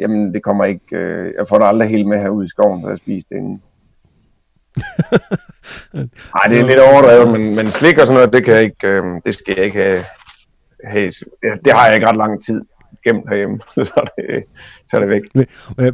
[0.00, 2.88] jamen, det kommer ikke, øh, jeg får det aldrig helt med herude i skoven, så
[2.88, 3.62] jeg spiser det inden.
[6.34, 8.88] Nej, det er lidt overdrevet, men, men slik og sådan noget, det, kan jeg ikke,
[8.88, 10.04] øh, det skal jeg ikke have.
[10.84, 12.62] have det, det har jeg ikke ret lang tid
[13.04, 14.44] gemt herhjemme, så er det,
[14.88, 15.22] så er det væk.
[15.80, 15.92] Øh,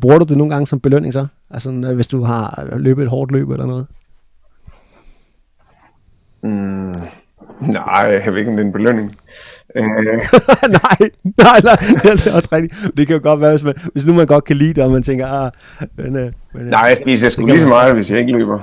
[0.00, 1.26] bruger du det nogle gange som belønning så?
[1.50, 3.86] Altså hvis du har løbet et hårdt løb eller noget?
[6.42, 6.94] Mm,
[7.60, 9.16] nej, jeg ved ikke, om det er en belønning.
[9.76, 9.84] Øh.
[10.78, 12.96] nej, nej, nej, det er også rigtigt.
[12.96, 14.90] Det kan jo godt være, hvis, man, hvis nu man godt kan lide det, og
[14.90, 15.50] man tænker, ah,
[15.96, 18.60] men, øh, men Nej, jeg spiser sgu lige så meget, hvis jeg ikke løber.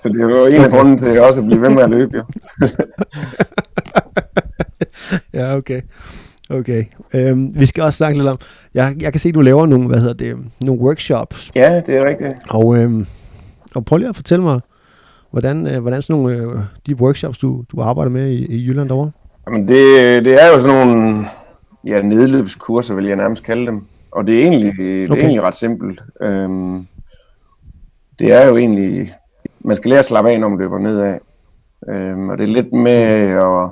[0.00, 2.12] Så det er jo en af grunden til også at blive ved med at løbe,
[2.16, 2.24] jo.
[5.40, 5.80] ja, okay.
[6.50, 6.84] Okay.
[7.14, 8.38] Øhm, vi skal også snakke lidt om,
[8.74, 11.50] jeg, jeg kan se, at du laver nogle, hvad hedder det, nogle workshops.
[11.54, 12.32] Ja, det er rigtigt.
[12.48, 13.06] Og, øhm,
[13.74, 14.60] og prøv lige at fortælle mig,
[15.36, 18.88] hvordan, øh, hvordan sådan nogle, øh, de workshops, du, du arbejder med i, i Jylland
[18.88, 19.10] derovre?
[19.46, 21.24] Jamen det, det er jo sådan nogle
[21.84, 23.82] ja, nedløbskurser, vil jeg nærmest kalde dem.
[24.10, 26.00] Og det er egentlig, det er egentlig ret simpelt.
[26.22, 26.86] Øhm,
[28.18, 29.14] det er jo egentlig,
[29.60, 31.18] man skal lære at slappe af, når man løber nedad.
[31.88, 33.70] Øhm, og det er lidt med, at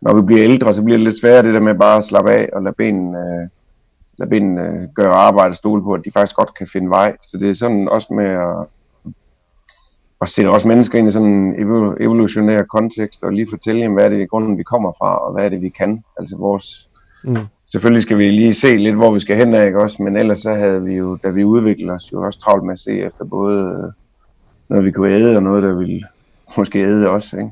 [0.00, 2.30] når vi bliver ældre, så bliver det lidt sværere det der med bare at slappe
[2.30, 3.48] af og lade benene, øh,
[4.18, 7.16] lade benene øh, gøre arbejde og stole på, at de faktisk godt kan finde vej.
[7.22, 8.66] Så det er sådan også med at
[10.20, 11.54] og sætte også mennesker ind i sådan en
[12.00, 15.32] evolutionær kontekst, og lige fortælle dem, hvad er det i grunden, vi kommer fra, og
[15.32, 16.04] hvad er det, vi kan.
[16.18, 16.88] Altså vores...
[17.24, 17.36] Mm.
[17.66, 20.02] Selvfølgelig skal vi lige se lidt, hvor vi skal hen af, ikke også?
[20.02, 22.78] Men ellers så havde vi jo, da vi udviklede os, jo også travlt med at
[22.78, 23.92] se efter både
[24.68, 26.02] noget, vi kunne æde, og noget, der ville
[26.56, 27.50] måske æde også, ikke?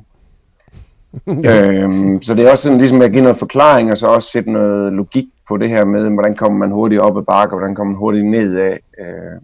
[1.49, 4.51] øhm, så det er også sådan ligesom at give noget forklaring, og så også sætte
[4.51, 7.75] noget logik på det her med, hvordan kommer man hurtigt op ad bakke, og hvordan
[7.75, 8.79] kommer man hurtigt ned af.
[8.99, 9.41] Øh,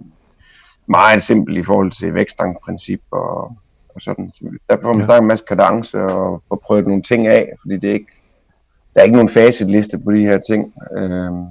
[0.88, 3.58] meget simpelt i forhold til vækstangprincip og,
[3.96, 4.32] og sådan.
[4.70, 5.18] Der får man ja.
[5.18, 8.12] en masse kadence og få prøvet nogle ting af, fordi det er ikke,
[8.94, 10.74] der er ikke nogen facitliste på de her ting.
[10.98, 11.46] Øhm,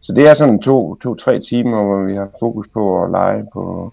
[0.00, 3.46] så det er sådan to, to, tre timer, hvor vi har fokus på at lege
[3.52, 3.92] på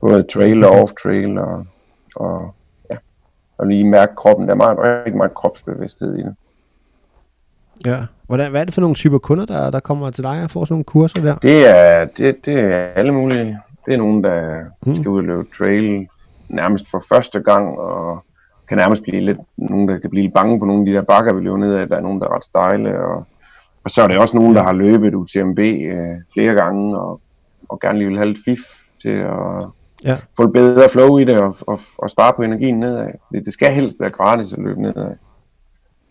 [0.00, 1.66] både trail og off-trail og,
[2.16, 2.54] og,
[2.90, 2.96] ja,
[3.58, 4.46] og lige mærke kroppen.
[4.46, 6.34] Der er meget, rigtig meget kropsbevidsthed i det.
[7.86, 8.04] Ja.
[8.26, 10.64] Hvordan, hvad er det for nogle typer kunder, der, der kommer til dig og får
[10.64, 11.34] sådan nogle kurser der?
[11.34, 13.60] Det er, det, det er alle mulige.
[13.86, 14.94] Det er nogen, der mm.
[14.94, 16.08] skal ud og løbe trail
[16.48, 18.24] nærmest for første gang, og
[18.68, 21.02] kan nærmest blive lidt, nogen, der kan blive lidt bange på nogle af de der
[21.02, 21.88] bakker, vi løber ned af.
[21.88, 23.26] Der er nogen, der er ret stejle, og,
[23.84, 27.20] og så er det også nogen, der har løbet UTMB øh, flere gange, og,
[27.68, 28.60] og gerne lige vil have lidt fif
[29.02, 29.66] til at
[30.04, 30.14] ja.
[30.36, 33.12] få et bedre flow i det, og, og, og spare på energien nedad.
[33.32, 35.16] Det, det skal helst være gratis at løbe nedad.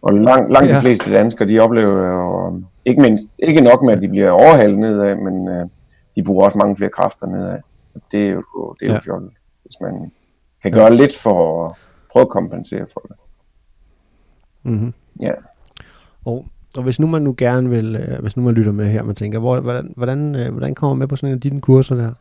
[0.01, 0.75] Og langt, langt ja.
[0.75, 4.79] de fleste danskere, de oplever jo, ikke, mindst, ikke nok med, at de bliver overhalet
[4.79, 5.65] nedad, men øh,
[6.15, 7.59] de bruger også mange flere kræfter nedad.
[8.11, 8.99] Det er jo, det er jo ja.
[8.99, 9.31] fjollet,
[9.63, 10.11] hvis man
[10.61, 10.95] kan gøre ja.
[10.95, 11.75] lidt for at
[12.11, 13.15] prøve at kompensere for det.
[14.63, 14.93] Mm-hmm.
[15.21, 15.31] Ja.
[16.25, 16.45] Og,
[16.77, 19.15] og hvis nu man nu gerne vil, øh, hvis nu man lytter med her, man
[19.15, 21.95] tænker, hvor, hvordan, hvordan, øh, hvordan kommer man med på sådan en af dine kurser
[21.95, 22.11] der?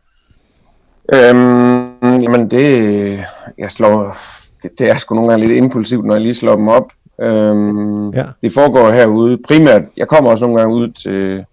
[1.15, 3.25] Øhm, jamen det,
[3.59, 4.17] jeg slår,
[4.63, 6.93] det, det er sgu nogle gange lidt impulsivt, når jeg lige slår dem op.
[7.21, 8.25] Øhm, ja.
[8.43, 11.45] Det foregår herude primært, jeg kommer også nogle gange ud til,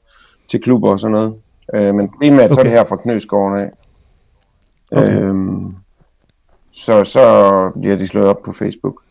[0.47, 1.35] til klubber og sådan noget,
[1.73, 2.53] øh, men primært okay.
[2.53, 3.71] så er det her fra Knøsgården af.
[4.91, 5.21] Okay.
[5.21, 5.75] Øhm,
[6.71, 7.23] så, så
[7.79, 9.01] bliver de slået op på Facebook.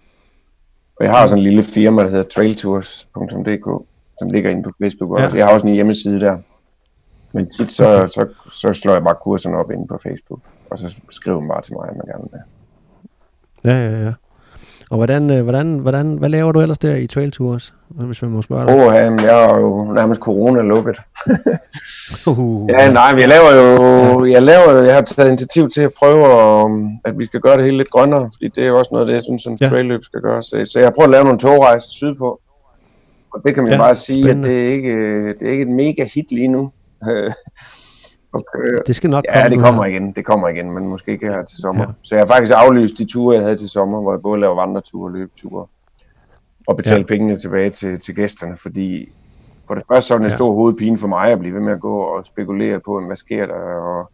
[0.96, 3.86] Og jeg har sådan en lille firma, der hedder trailtours.dk,
[4.18, 5.24] som ligger inde på Facebook også.
[5.24, 5.36] Ja.
[5.36, 6.38] Jeg har også en hjemmeside der.
[7.32, 10.40] Men tit så, så, så slår jeg bare kurserne op inde på Facebook,
[10.70, 12.40] og så skriver man bare til mig, at man gerne vil.
[13.64, 14.12] Ja, ja, ja.
[14.90, 18.30] Og hvordan, øh, hvordan, hvordan, hvad laver du ellers der i Trail Tours, hvis man
[18.30, 18.74] må spørge dig?
[18.74, 20.96] Oh, jamen, jeg er jo nærmest corona-lukket.
[22.26, 25.92] uh, ja, nej, men jeg laver jo, jeg laver, jeg har taget initiativ til at
[25.98, 26.24] prøve,
[27.04, 29.06] at vi skal gøre det hele lidt grønnere, fordi det er jo også noget af
[29.06, 29.68] det, jeg synes, som ja.
[29.68, 30.42] trail skal gøre.
[30.42, 32.40] Så, så jeg har prøvet at lave nogle togrejser sydpå,
[33.34, 34.48] og det kan man ja, bare sige, spændende.
[34.48, 36.70] at det er, ikke, det er ikke et mega hit lige nu.
[38.32, 38.82] Okay.
[38.86, 39.42] Det skal nok komme.
[39.42, 39.90] Ja, det kommer her.
[39.90, 40.12] igen.
[40.12, 41.82] Det kommer igen, men måske ikke her til sommer.
[41.82, 41.88] Ja.
[42.02, 44.54] Så jeg har faktisk aflyst de ture, jeg havde til sommer, hvor jeg både laver
[44.54, 45.66] vandreture og løbeture.
[46.66, 47.06] Og betale ja.
[47.06, 49.12] pengene tilbage til, til gæsterne, fordi
[49.66, 50.36] for det første så er det en ja.
[50.36, 53.46] stor hovedpine for mig at blive ved med at gå og spekulere på, hvad sker
[53.46, 54.10] der, og,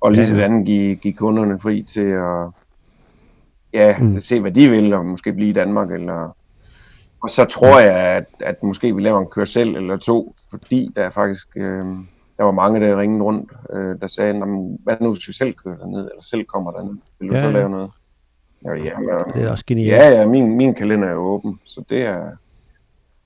[0.00, 2.48] og lige sådan give, give kunderne fri til at
[3.72, 4.20] ja, mm.
[4.20, 6.36] se, hvad de vil, og måske blive i Danmark, eller
[7.22, 11.02] og så tror jeg, at, at måske vi laver en kørsel eller to, fordi der
[11.02, 11.86] er faktisk øh,
[12.42, 14.32] der var mange, der ringede rundt, øh, der sagde,
[14.84, 17.50] hvad nu hvis vi selv kører derned, eller selv kommer derned, vil du ja, så
[17.50, 17.90] lave noget?
[18.64, 19.92] Ja, ja, men, det er også genialt.
[19.92, 22.20] Ja, ja, min, min kalender er åben, så det er,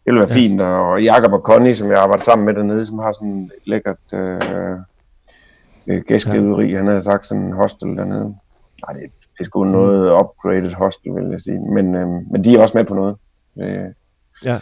[0.05, 0.35] det vil være ja.
[0.35, 3.69] fint, og Jakob og Connie, som jeg arbejder sammen med dernede, som har sådan et
[3.69, 4.41] lækkert øh,
[5.87, 6.77] øh, gæstgiveri, ja.
[6.77, 8.37] han havde sagt sådan en hostel dernede.
[8.87, 9.71] Nej, det, det er sgu mm.
[9.71, 13.17] noget upgraded hostel, vil jeg sige, men, øh, men de er også med på noget.
[13.61, 13.89] Øh,
[14.45, 14.57] ja.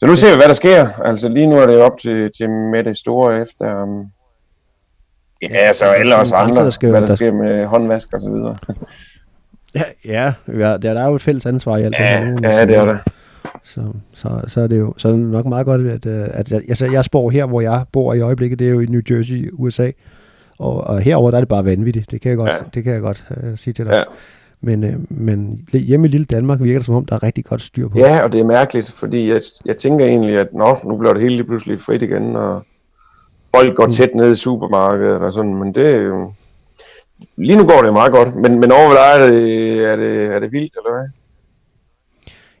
[0.00, 0.88] Så nu ser vi, hvad der sker.
[1.04, 3.82] Altså lige nu er det op til, til Mette Store efter...
[3.82, 4.06] Um,
[5.42, 8.30] ja, så alle os andre, der skal, hvad der, der sker med håndvask og så
[8.30, 8.56] videre.
[9.74, 12.50] Ja, ja, ja der, er jo et fælles ansvar i alt ja, det her.
[12.50, 13.00] Ja, det er det.
[13.64, 13.80] Så,
[14.12, 16.62] så, så er det jo så er det nok meget godt, at, øh, at jeg,
[16.68, 19.50] altså, jeg spår her, hvor jeg bor i øjeblikket, det er jo i New Jersey,
[19.52, 19.90] USA.
[20.58, 22.10] Og, og herover der er det bare vanvittigt.
[22.10, 22.56] Det kan jeg godt, ja.
[22.74, 23.92] det kan jeg godt uh, sige til dig.
[23.92, 24.02] Ja.
[24.62, 27.62] Men, øh, men hjemme i lille Danmark virker det som om, der er rigtig godt
[27.62, 30.96] styr på Ja, og det er mærkeligt, fordi jeg, jeg tænker egentlig, at nå, nu
[30.96, 32.66] bliver det hele lige pludselig frit igen, og
[33.54, 33.90] folk går mm.
[33.90, 36.32] tæt ned i supermarkedet og sådan, men det er jo...
[37.36, 40.38] Lige nu går det meget godt, men, men over hvad er det, er det, er
[40.38, 41.08] det vildt, eller hvad?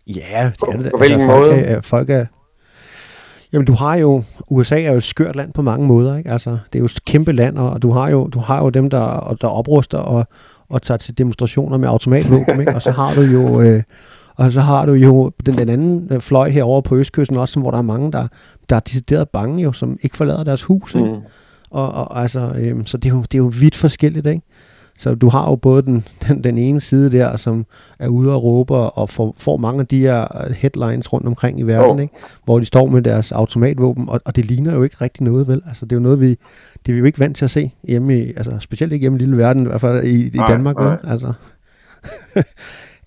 [0.06, 0.84] Ja, det er det.
[0.84, 1.50] På, på hvilken altså, måde?
[1.50, 2.26] Folk er, folk er,
[3.52, 6.30] Jamen du har jo, USA er jo et skørt land på mange måder, ikke?
[6.30, 8.90] Altså, det er jo et kæmpe land, og du har jo, du har jo dem,
[8.90, 10.26] der, der opruster og,
[10.70, 12.74] og tager til demonstrationer med automatvåben, ikke?
[12.74, 13.60] og så har du jo...
[13.62, 13.82] Øh,
[14.36, 17.70] og så har du jo den, den anden øh, fløj herover på Østkysten også, hvor
[17.70, 18.28] der er mange, der,
[18.70, 20.94] der er decideret bange jo, som ikke forlader deres hus.
[20.94, 21.08] Ikke?
[21.08, 21.16] Mm.
[21.70, 24.26] Og, og, altså, øhm, så det er, jo, det er jo vidt forskelligt.
[24.26, 24.42] Ikke?
[24.98, 27.66] Så du har jo både den, den, den ene side der, som
[27.98, 31.60] er ude og råbe og får, får mange af de her øh, headlines rundt omkring
[31.60, 32.02] i verden, oh.
[32.02, 32.14] ikke?
[32.44, 35.62] hvor de står med deres automatvåben, og, og det ligner jo ikke rigtig noget, vel?
[35.66, 36.36] Altså, det er jo noget, vi,
[36.86, 39.18] det er vi jo ikke vant til at se hjemme i, altså specielt ikke hjemme
[39.18, 40.88] i lille verden, i hvert fald i, i nej, Danmark, nej.
[40.88, 40.98] vel?
[41.04, 41.32] Altså,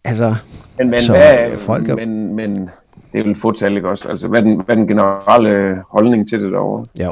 [0.03, 0.36] altså
[0.77, 2.69] men, men, så, hvad, folk er, men, men
[3.13, 4.09] det er vel fåtal, ikke også?
[4.09, 6.86] Altså, hvad er den, hvad er den generelle holdning til det derovre?
[6.99, 7.09] Ja,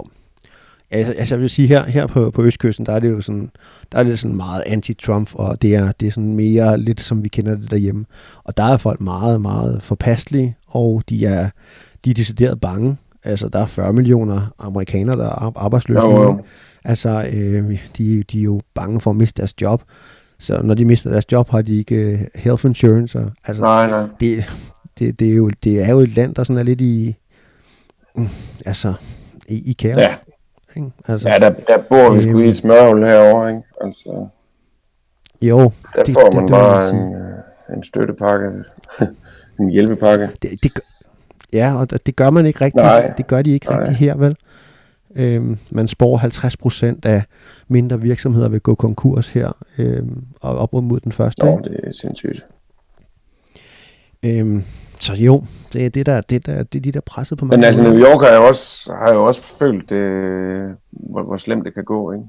[0.94, 3.52] Altså, altså jeg vil sige, her, her på, på Østkysten, der er det jo sådan,
[3.92, 7.24] der er det sådan meget anti-Trump, og det er, det er sådan mere lidt, som
[7.24, 8.06] vi kender det derhjemme.
[8.44, 11.50] Og der er folk meget, meget forpastelige, og de er,
[12.06, 12.98] de er decideret bange.
[13.24, 16.44] Altså, der er 40 millioner amerikanere, der er arbejdsløse jo, jo.
[16.86, 19.84] Altså, øh, de, de er jo bange for at miste deres job.
[20.40, 23.20] Så når de mister deres job, har de ikke uh, health insurance.
[23.20, 24.08] Og, altså, nej, nej.
[24.20, 24.44] Det,
[25.00, 27.16] det, det, er jo, det er jo et land, der sådan er lidt i,
[28.66, 28.94] altså,
[29.48, 29.98] i, i kaos.
[29.98, 30.16] Ja.
[30.76, 30.92] Ikke?
[31.08, 33.62] Altså, ja, der, der bor vi sgu i et smørhul herovre, ikke?
[33.82, 34.28] Altså,
[35.42, 35.72] jo.
[35.96, 38.48] Der det, får man det, bare det, en, øh, en støttepakke,
[39.60, 40.30] en hjælpepakke.
[40.42, 40.80] Det, det,
[41.54, 42.84] Ja, og det gør man ikke rigtigt.
[42.84, 43.14] Nej.
[43.18, 43.80] Det gør de ikke Nej.
[43.80, 44.36] rigtigt her, vel?
[45.16, 47.24] Øhm, man spår 50 procent af
[47.68, 51.46] mindre virksomheder vil gå konkurs her, øhm, og op mod den første.
[51.46, 51.70] Nå, ikke?
[51.70, 52.46] det er sindssygt.
[54.26, 54.64] Øhm,
[55.00, 57.50] så jo, det er det der, det der, det er de der presset på Men
[57.50, 57.84] mange altså.
[57.84, 61.84] New York har jo også, har jo også følt, øh, hvor, hvor slemt det kan
[61.84, 62.26] gå, ikke?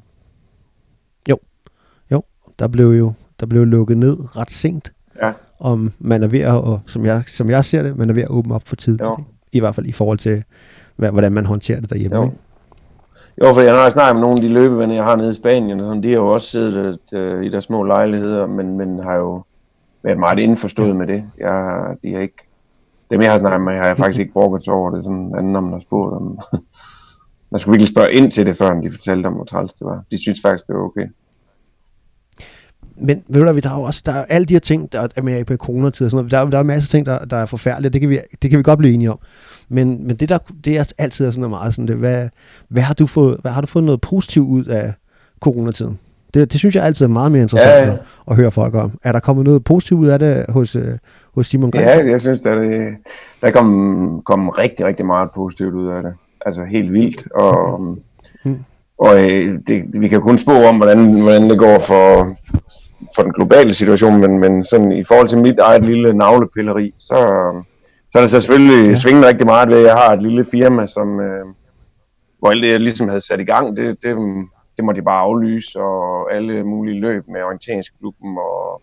[2.58, 5.32] Der blev jo der blev lukket ned ret sent, Ja.
[5.62, 8.22] Om man er ved at, og som jeg, som jeg ser det, man er ved
[8.22, 8.98] at åbne op for tid.
[9.52, 10.44] I hvert fald i forhold til,
[10.96, 12.16] hvad, hvordan man håndterer det derhjemme.
[12.16, 12.24] Jo.
[12.24, 12.36] Ikke?
[13.42, 15.80] Jo, for jeg har snakket med nogle af de løbevenner, jeg har nede i Spanien,
[15.80, 19.14] og sådan, de har jo også siddet øh, i deres små lejligheder, men, men har
[19.14, 19.44] jo
[20.02, 21.24] været meget indforstået med det.
[21.38, 22.48] Jeg, de har ikke,
[23.10, 25.64] dem jeg har snakket med, har jeg faktisk ikke brugt over det, sådan anden, om
[25.64, 26.38] der har spurgt om.
[27.50, 30.02] Man skulle virkelig spørge ind til det, før de fortalte om, hvor træls det var.
[30.10, 31.06] De synes faktisk, det var okay.
[32.96, 35.08] Men ved du hvad, der er jo også der er alle de her ting, der
[35.16, 37.24] er med på coronatid og sådan noget, der, er- der er masser af ting, der,
[37.24, 39.18] der er forfærdelige, det kan, vi, det kan vi godt blive enige om.
[39.68, 42.28] Men, men det der, det er altid er sådan noget meget sådan, det, hvad,
[42.68, 44.92] hvad, har du fået, hvad har du fået noget positivt ud af
[45.40, 45.98] coronatiden?
[46.34, 47.92] Det, det synes jeg altid er meget mere interessant Ja, ja.
[47.92, 47.98] At,
[48.30, 48.98] at høre folk om.
[49.02, 50.98] Er der kommet noget positivt ud af det hos, øh,
[51.34, 51.84] hos Simon Gren?
[51.84, 52.88] Ja, jeg synes, at det,
[53.40, 56.12] der kom, kom rigtig, rigtig meget positivt ud af det.
[56.46, 57.28] Altså helt vildt.
[57.34, 57.80] Og,
[58.44, 58.56] Mm.
[58.98, 62.36] og øh, det, vi kan kun spå om, hvordan, hvordan det går for,
[63.16, 67.16] for den globale situation, men, men sådan i forhold til mit eget lille navlepilleri, så,
[68.10, 68.94] så er det så selvfølgelig Ja.
[68.94, 71.44] svinget rigtig meget ved, at jeg har et lille firma, som, øh,
[72.38, 74.16] hvor alt det, jeg ligesom havde sat i gang, det, det,
[74.76, 78.82] det må de bare aflyse, og alle mulige løb med orienteringsklubben og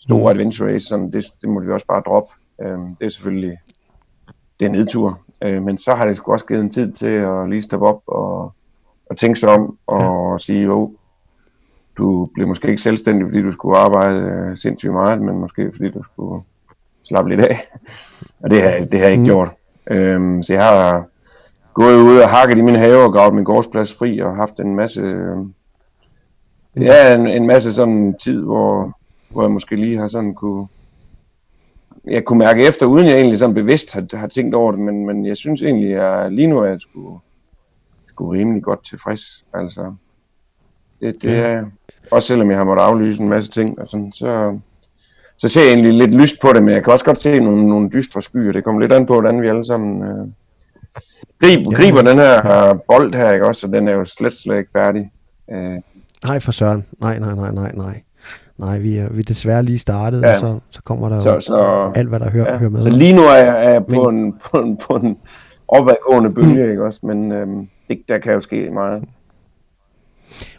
[0.00, 0.40] store Mm.
[0.40, 2.30] adventure race, sådan, det, det må vi også bare droppe.
[2.62, 3.58] Øhm, det er selvfølgelig
[4.60, 5.20] det er nedtur.
[5.44, 8.00] Øh, men så har det sgu også givet en tid til at lige stoppe op
[8.06, 8.52] og,
[9.10, 10.38] og tænke sig om og ja.
[10.38, 10.92] sige, jo,
[11.98, 15.90] du blev måske ikke selvstændig, fordi du skulle arbejde øh, sindssygt meget, men måske fordi
[15.90, 16.42] du skulle
[17.08, 17.60] slappe lidt af.
[18.40, 19.22] Og det har, det har jeg ikke Mm.
[19.22, 19.26] mm.
[19.26, 19.50] gjort.
[19.90, 21.04] Øhm, så jeg har
[21.74, 24.74] gået ud og hakket i min have og gravet min gårdsplads fri og haft en
[24.76, 25.36] masse, øh,
[26.76, 28.98] ja, en, en masse sådan tid, hvor,
[29.28, 30.66] hvor jeg måske lige har sådan kunne,
[32.04, 35.06] jeg kunne mærke efter, uden jeg egentlig sådan bevidst har, har tænkt over det, men,
[35.06, 37.20] men jeg synes egentlig, at lige nu er jeg sgu,
[38.06, 39.44] sgu rimelig godt tilfreds.
[39.54, 39.94] Altså,
[41.00, 41.36] det, det Ja.
[41.42, 41.66] er,
[42.10, 44.58] også selvom jeg har måttet aflyse en masse ting, og sådan, så,
[45.38, 47.68] så ser jeg egentlig lidt lyst på det, men jeg kan også godt se nogle,
[47.68, 48.52] nogle dystre skyer.
[48.52, 50.26] Det kommer lidt an på, hvordan vi alle sammen øh,
[51.42, 53.66] griber, griber den her bold her, ikke også?
[53.66, 55.10] Og den er jo slet, slet ikke færdig.
[55.52, 55.74] Øh,
[56.24, 56.86] Nej, for søren.
[57.00, 58.00] Nej, nej, nej, nej, nej.
[58.58, 60.34] Nej, vi er, vi er desværre lige startet, ja.
[60.34, 62.58] Og så, så kommer der så, så, alt, hvad der hører, ja.
[62.58, 62.82] hører med.
[62.82, 65.16] Så lige nu er jeg, er jeg på, Men- en, på, en, på en
[65.68, 67.00] opadgående bølge, ikke også?
[67.02, 69.04] Men øhm, det, der kan jo ske meget.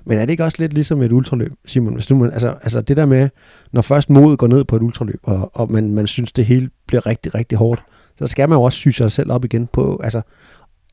[0.06, 1.94] Men er det ikke også lidt ligesom et ultraløb, Simon?
[1.94, 3.30] Hvis du, man, altså, altså det der med,
[3.72, 6.70] når først modet går ned på et ultraløb, og, og man, man synes, det hele
[6.88, 7.84] bliver rigtig, rigtig hårdt,
[8.18, 10.22] så skal man jo også syge sig selv op igen på, altså,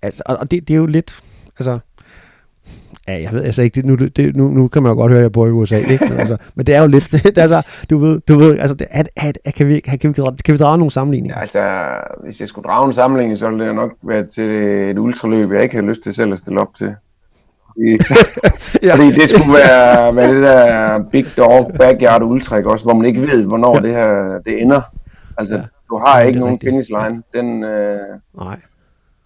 [0.02, 1.20] altså og og det, det er jo lidt,
[1.58, 1.78] altså,
[3.08, 5.18] ja, jeg ved altså ikke, det, nu, det, nu, nu kan man jo godt høre,
[5.18, 6.06] at jeg bor i USA, ikke?
[6.10, 8.86] Men, altså, men det er jo lidt, det altså, du ved, du ved, altså, det,
[8.90, 11.36] at, er, er, kan, vi, kan, vi, kan vi drage nogle sammenligninger?
[11.36, 11.86] Ja, altså,
[12.24, 14.50] hvis jeg skulle drage en sammenligning, så ville det jo nok være til
[14.90, 16.94] et ultraløb, jeg ikke har lyst til selv at stille op til.
[17.78, 17.98] Fordi,
[18.86, 18.94] Ja.
[18.94, 23.20] fordi det skulle være med det der Big Dog Backyard Ultra, også, hvor man ikke
[23.20, 23.82] ved, hvornår Ja.
[23.82, 24.80] det her det ender.
[25.38, 25.62] Altså, Ja.
[25.90, 26.70] du har ikke nogen rigtigt.
[26.70, 27.22] finish line.
[27.34, 27.98] Den, øh,
[28.40, 28.56] Nej.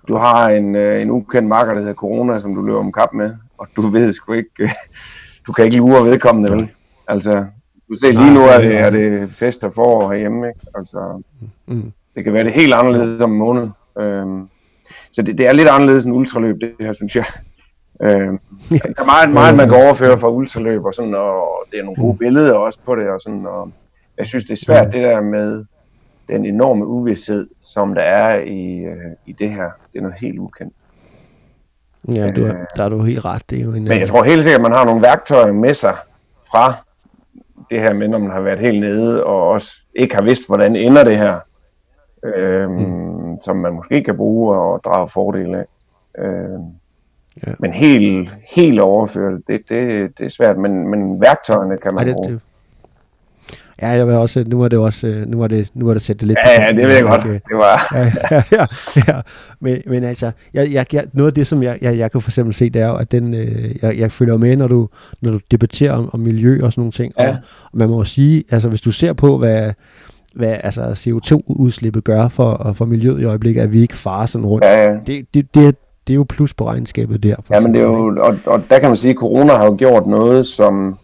[0.08, 3.08] du har en, øh, en ukendt marker, der hedder Corona, som du løber om kap
[3.14, 4.68] med, og du ved sgu ikke, øh,
[5.46, 6.68] du kan ikke lure vedkommende, vel?
[7.08, 7.44] Altså,
[7.90, 10.60] du ser lige nu er det er- er det fest og forår herhjemme, ikke?
[10.74, 11.22] Altså,
[11.66, 11.92] Mm.
[12.14, 13.68] det kan være det helt anderledes om en måned.
[14.00, 14.48] Øhm,
[15.12, 17.24] så det, det er lidt anderledes end ultraløb, det her, synes jeg.
[18.00, 18.38] Øhm,
[18.70, 22.02] der er meget, meget, man kan overføre fra ultraløb, og, sådan, og det er nogle
[22.02, 23.08] gode billeder også på det.
[23.08, 23.70] Og sådan, og
[24.18, 25.64] jeg synes, det er svært, det der med
[26.28, 29.70] den enorme uvidshed, som der er i, øh, i det her.
[29.92, 30.74] Det er noget helt ukendt.
[32.08, 33.50] Ja, du, er- der er du helt ret.
[33.50, 35.74] Det er jo en, Men jeg tror helt sikkert, at man har nogle værktøjer med
[35.74, 35.94] sig
[36.52, 36.74] fra
[37.70, 40.76] det her med, når man har været helt nede, og også ikke har vidst, hvordan
[40.76, 41.38] ender det her.
[42.24, 43.40] Øhm, mm.
[43.40, 45.64] Som man måske kan bruge og drage fordel af.
[46.18, 46.64] Øhm,
[47.36, 47.50] Ja.
[47.50, 47.54] ja.
[47.60, 52.04] Men helt, helt overføre det, det, det, er svært, men, men værktøjerne kan man Ej,
[52.04, 52.32] det, bruge.
[52.32, 52.40] det,
[53.82, 56.02] ja, jeg vil også, nu var det også, øh, nu var det, nu var det
[56.02, 57.22] sætte det lidt Ja, ja, det ved jeg godt.
[57.24, 58.66] Det var, ja, ja, ja,
[59.08, 59.20] ja.
[59.60, 62.30] Men, men altså, jeg, jeg, jeg, noget af det, som jeg, jeg, jeg kan for
[62.30, 64.88] eksempel se, det er jo, at den, øh, jeg, jeg følger med, når du,
[65.20, 67.12] når du debatterer om, om miljø og sådan nogle ting.
[67.18, 67.28] Ja.
[67.28, 67.36] Og,
[67.72, 69.72] og man må jo sige, altså hvis du ser på, hvad,
[70.34, 74.64] hvad altså CO2-udslippet gør for, for miljøet i øjeblikket, at vi ikke farer sådan rundt.
[74.64, 74.98] ja, ja.
[75.06, 75.76] Det, det, det,
[76.06, 77.36] det er jo plus på regnskabet der.
[77.44, 79.64] for Ja, men det er jo, og, og der kan man sige, at corona har
[79.64, 80.98] jo gjort noget, som,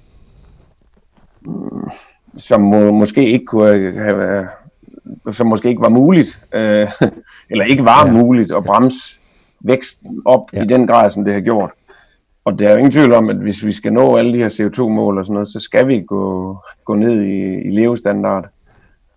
[1.41, 1.91] mm,
[2.37, 4.49] som må, måske ikke kunne have
[5.31, 6.87] som måske ikke var muligt, øh,
[7.51, 8.13] eller ikke var ja.
[8.13, 9.19] muligt at bremse
[9.61, 10.63] væksten op ja.
[10.63, 11.71] i den grad, som det har gjort.
[12.45, 14.49] Og der er jo ingen tvivl om, at hvis vi skal nå alle de her
[14.49, 18.49] CO2-mål og sådan noget, så skal vi gå, gå ned i, i levestandard.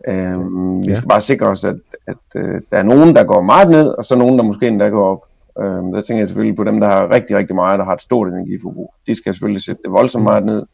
[0.08, 0.96] Øhm, vi ja.
[0.96, 1.76] skal bare sikre os, at,
[2.08, 4.90] at øh, der er nogen, der går meget ned, og så nogen, der måske endda
[4.90, 5.24] går op.
[5.62, 8.02] Øhm, der tænker jeg selvfølgelig på dem, der har rigtig, rigtig meget, der har et
[8.02, 8.94] stort energiforbrug.
[9.08, 10.66] De skal selvfølgelig sætte det voldsomt meget ned.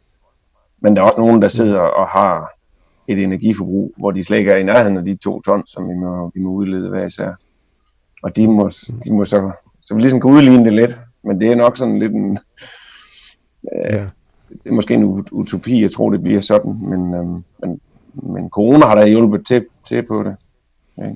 [0.81, 2.51] Men der er også nogen, der sidder og har
[3.07, 5.93] et energiforbrug, hvor de slet ikke er i nærheden af de to ton, som vi
[5.93, 7.33] må, vi må udlede hver især.
[8.23, 8.69] Og de må,
[9.05, 11.99] de må så, så vi ligesom kan udligne det lidt, men det er nok sådan
[11.99, 12.39] lidt en,
[13.73, 14.05] øh, ja.
[14.49, 17.25] det er måske en utopi, jeg tror det bliver sådan, men, øh,
[17.61, 17.81] men,
[18.13, 20.35] men corona har da hjulpet til, til på det.
[20.97, 21.11] Ja.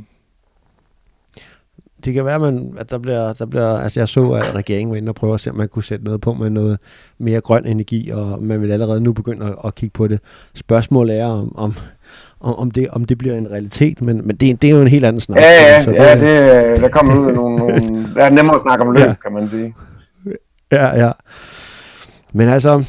[2.05, 4.97] Det kan være, man, at der bliver, der bliver, altså jeg så, at regeringen var
[4.97, 6.79] inde og prøve at se, om man kunne sætte noget på med noget
[7.17, 10.19] mere grøn energi, og man vil allerede nu begynde at, at kigge på det.
[10.55, 11.73] Spørgsmålet er, om, om,
[12.39, 15.05] om, det, om det bliver en realitet, men, men det, det er jo en helt
[15.05, 15.37] anden snak.
[15.37, 18.61] Ja, ja, så det, ja det, der kommer ud nogle, nogle, det er nemmere at
[18.61, 19.13] snakke om løb, ja.
[19.13, 19.75] kan man sige.
[20.71, 21.11] Ja, ja.
[22.33, 22.83] Men altså,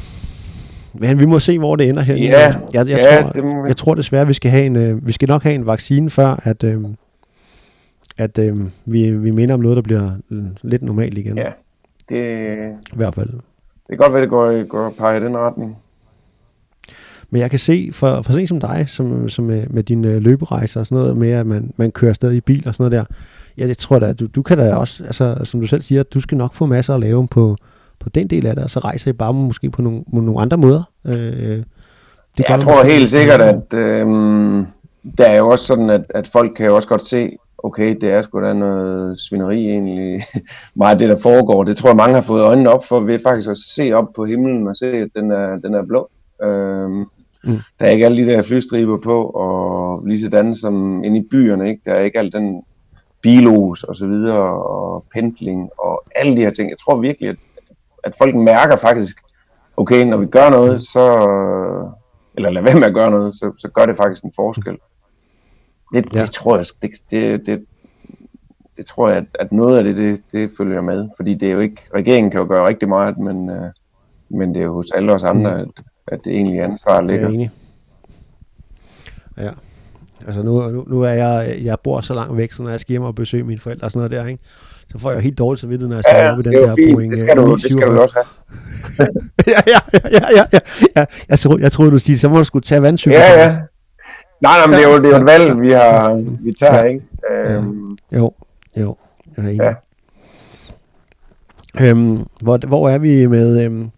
[0.94, 2.14] men vi må se, hvor det ender her.
[2.14, 3.66] Ja, jeg, jeg, ja, tror, det må...
[3.66, 6.40] jeg tror desværre, vi skal have en, øh, vi skal nok have en vaccine før,
[6.42, 6.80] at, øh,
[8.18, 10.10] at øh, vi, vi minder om noget, der bliver
[10.62, 11.38] lidt normalt igen.
[11.38, 11.52] Ja,
[12.08, 12.72] det...
[12.92, 13.28] I hvert fald.
[13.28, 15.76] Det kan godt være, det går, går peger i den retning.
[17.30, 20.80] Men jeg kan se, for, for se som dig, som, som med, med dine løberejser
[20.80, 23.14] og sådan noget, med at man, man kører stadig i bil og sådan noget der,
[23.58, 26.02] ja, det tror jeg da, du, du kan da også, altså, som du selv siger,
[26.02, 27.56] du skal nok få masser at lave på,
[27.98, 30.40] på den del af det, og så rejser I bare måske på nogle, på nogle
[30.40, 30.82] andre måder.
[31.06, 31.14] Øh,
[32.36, 34.06] det jeg tror helt sikkert, at øh,
[35.18, 38.12] der er jo også sådan, at, at folk kan jo også godt se, okay, det
[38.12, 40.20] er sgu da noget svineri egentlig,
[40.74, 41.64] meget det der foregår.
[41.64, 44.24] Det tror jeg mange har fået øjnene op for, ved faktisk at se op på
[44.24, 46.10] himlen og se, at den er, den er blå.
[46.42, 47.04] Øhm,
[47.44, 47.58] mm.
[47.78, 51.68] Der er ikke alle de der flystriber på, og lige sådan som inde i byerne,
[51.68, 51.82] ikke?
[51.84, 52.62] der er ikke al den
[53.22, 56.70] bilos og så videre, og pendling og alle de her ting.
[56.70, 57.36] Jeg tror virkelig, at,
[58.04, 59.16] at folk mærker faktisk,
[59.76, 61.06] okay, når vi gør noget, så,
[62.34, 64.78] eller lad være med at gøre noget, så, så gør det faktisk en forskel.
[65.92, 66.20] Det, ja.
[66.20, 67.64] det tror jeg, det, det, det,
[68.76, 71.52] det tror jeg, at, at noget af det, det, det følger med, fordi det er
[71.52, 73.70] jo ikke, regeringen kan jo gøre rigtig meget, men, øh,
[74.28, 75.60] men det er jo hos alle os andre, mm.
[75.60, 77.20] at, at det egentlig ansvar ligger.
[77.20, 77.50] Jeg er enig.
[79.38, 79.50] Ja.
[80.26, 82.92] Altså nu, nu, nu er jeg, jeg bor så langt væk, så når jeg skal
[82.92, 84.42] hjem og besøge mine forældre og sådan noget der, ikke?
[84.92, 86.94] så får jeg helt dårligt vidt, når jeg sidder ja, oppe i den der fint.
[86.94, 87.10] Boeing.
[87.10, 88.26] Det skal du, det skal du også have.
[89.46, 90.58] ja, ja, ja, ja, ja,
[90.96, 91.04] ja.
[91.28, 93.18] Jeg, troede, jeg troede, du sige, så må du skulle tage vandcykel.
[93.18, 93.56] Ja, ja.
[94.42, 96.78] Nej, nej, men det er jo, det er jo et valg, vi, har, vi tager,
[96.78, 96.82] ja.
[96.82, 97.02] ikke?
[97.34, 97.98] Øhm.
[98.12, 98.18] Ja.
[98.18, 98.32] Jo,
[98.76, 98.96] jo.
[99.36, 99.60] Jeg er enig.
[99.60, 99.74] Ja.
[101.80, 103.64] Øhm, hvor, hvor er vi med...
[103.64, 103.90] Øhm,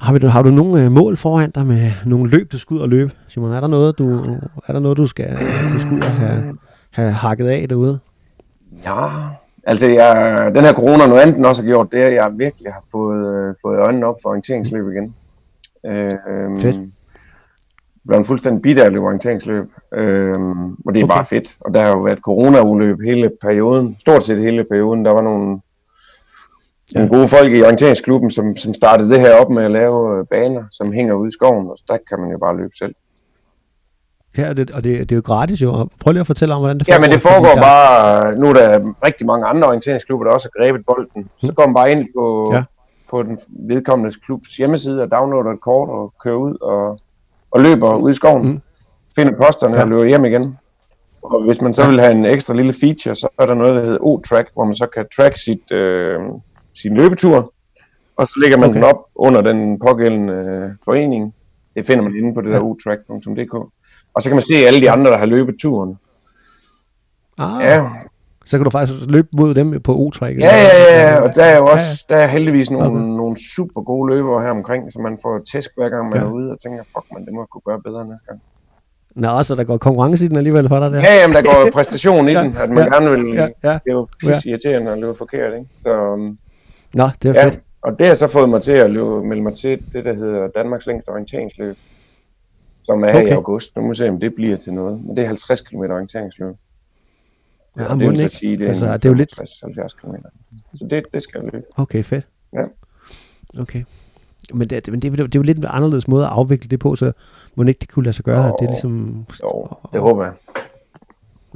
[0.00, 2.80] har, vi, har du nogle øh, mål foran dig med nogle løb, du skal ud
[2.80, 3.12] og løbe?
[3.28, 4.10] Simon, er der noget, du,
[4.66, 5.30] er der noget, du skal,
[5.72, 6.56] du skal ud og have,
[6.90, 7.98] have hakket af derude?
[8.84, 9.08] Ja,
[9.64, 12.72] altså jeg, den her corona, noget andet også har gjort, det er, at jeg virkelig
[12.72, 15.14] har fået, øh, fået øjnene op for orienteringsløb igen.
[15.86, 16.10] Øh,
[16.60, 16.90] Fedt
[18.08, 19.64] blevet fuldstændig bidt af at løbe orienteringsløb.
[19.94, 21.14] Øhm, og det er okay.
[21.14, 21.56] bare fedt.
[21.60, 23.96] Og der har jo været corona-uløb hele perioden.
[24.00, 25.04] Stort set hele perioden.
[25.04, 25.60] Der var nogle,
[26.94, 26.98] ja.
[26.98, 30.26] nogle gode folk i orienteringsklubben, som, som startede det her op med at lave øh,
[30.30, 31.66] baner, som hænger ude i skoven.
[31.66, 32.94] Og der kan man jo bare løbe selv.
[34.38, 35.88] Ja, det, og det, det er jo gratis jo.
[36.00, 37.02] Prøv lige at fortælle om, hvordan det foregår.
[37.02, 37.60] Ja, men det foregår der...
[37.60, 41.10] bare, nu er der rigtig mange andre orienteringsklubber, der også har grebet bolden.
[41.14, 41.48] Hmm.
[41.48, 42.62] Så går man bare ind på, ja.
[43.10, 47.00] på den vedkommende klubs hjemmeside og downloader et kort og kører ud og
[47.50, 48.60] og løber ud i skoven, mm.
[49.16, 49.82] finder posterne ja.
[49.82, 50.58] og løber hjem igen.
[51.22, 53.82] Og hvis man så vil have en ekstra lille feature, så er der noget, der
[53.82, 56.20] hedder O-Track, hvor man så kan track sit, øh,
[56.74, 57.52] sin løbetur,
[58.16, 58.76] og så lægger man okay.
[58.76, 61.34] den op under den pågældende øh, forening.
[61.76, 63.54] Det finder man inde på det der otrack.dk.
[64.14, 65.98] Og så kan man se alle de andre, der har løbet turen.
[67.38, 67.64] Ah.
[67.64, 67.86] Ja,
[68.44, 71.56] så kan du faktisk løbe mod dem på o Ja, ja, ja, og der er
[71.56, 73.00] jo også der er heldigvis nogle, okay.
[73.00, 76.24] nogle super gode løbere her omkring, så man får tæsk hver gang man ja.
[76.24, 78.40] er ude, og tænker, fuck man, det må jeg kunne gøre bedre næste gang.
[79.14, 80.98] Nå, så der går konkurrence i den alligevel for dig der?
[81.00, 83.72] Ja, jamen, der går præstation i ja, den, at man ja, gerne vil, ja, ja,
[83.72, 85.66] det er jo pisse irriterende at løbe forkert, ikke?
[85.78, 86.38] Så, um,
[86.94, 87.60] Nå, det er ja, fedt.
[87.82, 90.48] Og det har så fået mig til at løbe, melde mig til det, der hedder
[90.48, 91.76] Danmarks længste orienteringsløb,
[92.82, 93.28] som er okay.
[93.28, 93.76] i august.
[93.76, 95.04] Nu må vi se, om det bliver til noget.
[95.04, 96.54] Men det er 50 km orienteringsløb.
[97.80, 99.34] Ja, ja det vil så sige, det er, altså, det er jo lidt...
[99.64, 100.14] 70 km.
[100.74, 101.64] Så det, det skal løbe.
[101.76, 102.26] Okay, fedt.
[102.52, 102.62] Ja.
[103.60, 103.84] Okay.
[104.54, 106.96] Men det, men det, det, er jo lidt en anderledes måde at afvikle det på,
[106.96, 107.12] så
[107.54, 108.52] må ikke det kunne lade sig gøre.
[108.52, 109.24] Oh, det er ligesom...
[109.42, 110.32] Jo, det håber jeg.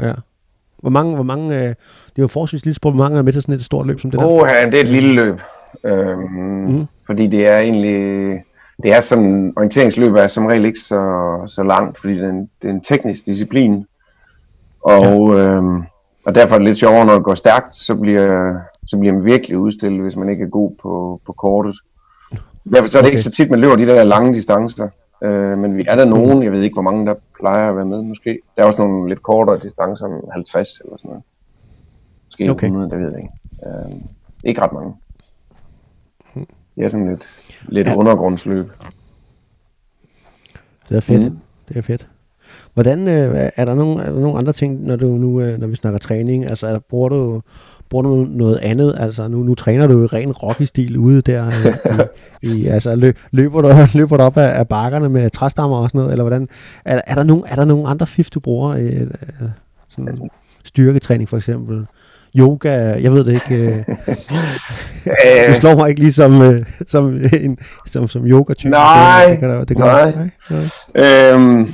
[0.00, 0.12] Ja.
[0.78, 3.32] Hvor mange, hvor mange, øh, det er jo forholdsvis lille sport, hvor mange er med
[3.32, 4.26] til sådan et stort løb som det der?
[4.26, 5.40] Oh, ja, det er et lille løb.
[5.84, 6.20] Øhm,
[6.68, 6.86] mm.
[7.06, 8.42] Fordi det er egentlig,
[8.82, 11.02] det er sådan, orienteringsløb er som regel ikke så,
[11.46, 13.86] så langt, fordi det er, en, det er en teknisk disciplin,
[14.80, 15.48] Og, ja.
[15.48, 15.82] øhm,
[16.26, 19.24] og derfor er det lidt sjovere, når det går stærkt, så bliver, så bliver man
[19.24, 21.76] virkelig udstillet, hvis man ikke er god på, på kortet.
[22.72, 23.10] Derfor så er det okay.
[23.10, 24.88] ikke så tit, man løber de der lange distancer.
[25.22, 27.84] Øh, men vi er der nogen, jeg ved ikke, hvor mange der plejer at være
[27.84, 28.38] med, måske.
[28.56, 31.22] Der er også nogle lidt kortere distancer, 50 eller sådan noget.
[32.26, 32.66] Måske okay.
[32.66, 33.32] 100, det ved jeg ikke.
[33.66, 34.00] Øh,
[34.44, 34.94] ikke ret mange.
[36.76, 37.24] Det er sådan lidt,
[37.68, 37.96] lidt ja.
[37.96, 38.70] undergrundsløb.
[40.88, 41.32] Det er fedt.
[41.32, 41.38] Mm.
[41.68, 42.08] Det er fedt.
[42.74, 45.66] Hvordan øh, er der nogle er der nogle andre ting når du nu øh, når
[45.66, 47.42] vi snakker træning, altså er, bruger du
[47.90, 48.94] bruger du noget andet?
[48.98, 51.98] Altså nu, nu træner du i ren Rocky-stil ude der øh,
[52.42, 53.68] i, i, altså lø, løber du
[53.98, 56.48] løber du op af, af bakkerne med træstammer og sådan noget eller hvordan
[56.84, 59.48] er, er der nogen er der nogle andre fif du bruger øh, øh,
[59.90, 60.30] sådan
[60.64, 61.86] styrketræning for eksempel?
[62.38, 63.64] yoga, jeg ved det ikke.
[63.64, 63.84] Øh,
[65.48, 68.70] du slår mig ikke lige som, øh, som, en, som, som yoga-type.
[68.70, 70.12] Nej, det, kan det, det kan nej.
[70.12, 70.30] nej.
[70.94, 71.32] nej.
[71.32, 71.68] Øhm,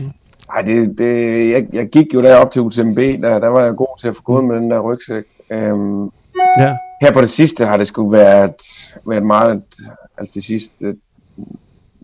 [0.56, 4.00] ej, det, det, jeg, jeg gik jo derop til UTMB, der, der var jeg god
[4.00, 5.24] til at få gået med den der rygsæk.
[5.50, 6.04] Øhm,
[6.58, 6.76] ja.
[7.02, 8.62] Her på det sidste har det sgu været,
[9.06, 9.62] været meget,
[10.18, 10.96] altså det sidste,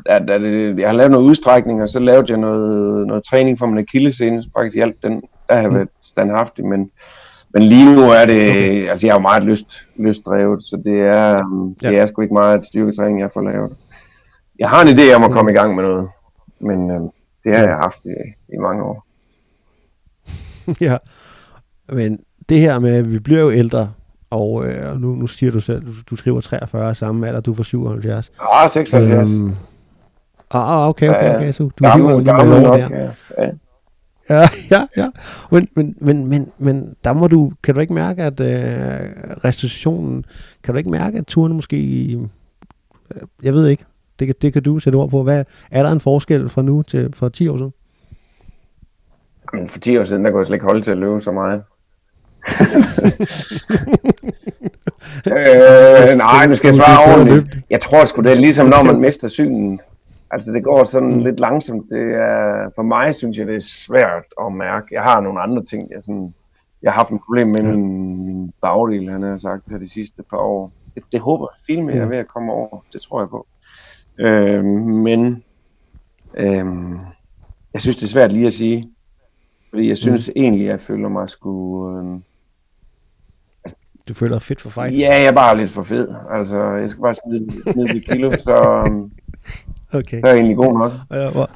[0.07, 3.59] der, der, det, jeg har lavet noget udstrækning, og så lavede jeg noget, noget træning
[3.59, 5.75] for min akillescene, faktisk hjælp den, der har mm.
[5.75, 6.91] været standhaftig, men
[7.57, 8.91] men lige nu er det, okay.
[8.91, 11.91] altså jeg jo meget lyst, lystdrevet, så det er, um, ja.
[11.91, 13.73] det er sgu ikke meget styrketræning, jeg får lavet.
[14.59, 16.09] Jeg har en idé om at komme i gang med noget,
[16.61, 17.01] men øh,
[17.47, 18.09] det har jeg haft i,
[18.55, 19.07] i mange år.
[20.89, 20.97] ja,
[21.89, 23.93] men det her med, at vi bliver jo ældre,
[24.31, 27.63] og øh, nu, nu siger du selv, du, du skriver 43 samme alder, du for
[27.63, 28.33] 77.
[28.53, 29.41] Ah, 76.
[29.41, 29.55] Øhm,
[30.51, 32.89] ah, okay, okay, okay, så du jo lige med nok, der.
[32.89, 33.11] Ja,
[33.43, 33.51] ja.
[34.31, 35.11] Ja, ja, ja.
[35.51, 39.11] Men, men, men, men, men der må du, kan du ikke mærke, at øh,
[39.45, 40.25] restriktionen,
[40.63, 41.77] kan du ikke mærke, at turene måske,
[43.15, 43.85] øh, jeg ved ikke,
[44.19, 45.23] det kan, det kan du sætte ord på.
[45.23, 47.73] Hvad, er der en forskel fra nu til for 10 år siden?
[49.55, 51.33] Jamen, for 10 år siden, der kunne jeg slet ikke holde til at løbe så
[51.33, 51.63] meget.
[55.27, 57.59] øh, nej, nu skal jeg svare ordentligt.
[57.71, 59.81] Jeg tror sgu, det er ligesom, når man mister synen.
[60.31, 61.19] Altså det går sådan mm.
[61.19, 61.91] lidt langsomt.
[61.91, 64.87] Det er, for mig synes jeg, det er svært at mærke.
[64.93, 65.91] Jeg har nogle andre ting.
[65.91, 66.35] Jeg, sådan,
[66.83, 70.23] jeg har haft et problem med min, min bagdel, han har sagt her de sidste
[70.23, 70.73] par år.
[70.95, 72.85] Det, det håber jeg, filmen er ved at komme over.
[72.93, 73.47] Det tror jeg på.
[74.19, 75.43] Øh, men
[76.37, 76.65] øh,
[77.73, 78.91] jeg synes, det er svært lige at sige.
[79.71, 80.43] Fordi jeg synes mm.
[80.43, 81.91] egentlig, jeg føler mig sgu...
[81.91, 82.21] Øh,
[84.09, 84.97] du føler dig fedt for fejl?
[84.97, 86.09] Ja, jeg er bare lidt for fed.
[86.31, 88.85] Altså, jeg skal bare smide, smide det kilo, så...
[88.89, 89.11] Øh,
[89.93, 90.17] Okay.
[90.17, 90.93] Det er egentlig god nok.
[91.11, 91.51] Ja, hvor,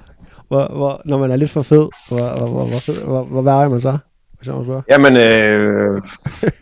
[0.49, 3.69] hvor, hvor, når man er lidt for fed, hvor, hvor, hvor, hvor, hvor, hvor vejer
[3.69, 3.99] man så?
[4.39, 6.03] Hvis jeg må Jamen, øh,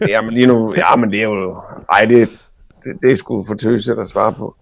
[0.09, 2.29] jamen lige nu, ja, men det er jo, ej, det,
[2.85, 4.57] det, det er sgu for tøset at svare på.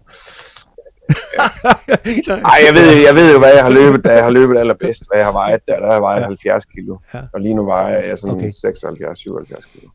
[2.51, 5.03] Ej, jeg ved, jeg ved jo, hvad jeg har løbet, da jeg har løbet allerbedst,
[5.09, 5.79] hvad jeg har vejet der.
[5.79, 6.25] Der har vejet ja.
[6.25, 6.97] 70 kilo.
[7.13, 7.21] Ja.
[7.33, 8.49] Og lige nu vejer jeg sådan okay.
[8.49, 9.89] 76-77 kilo.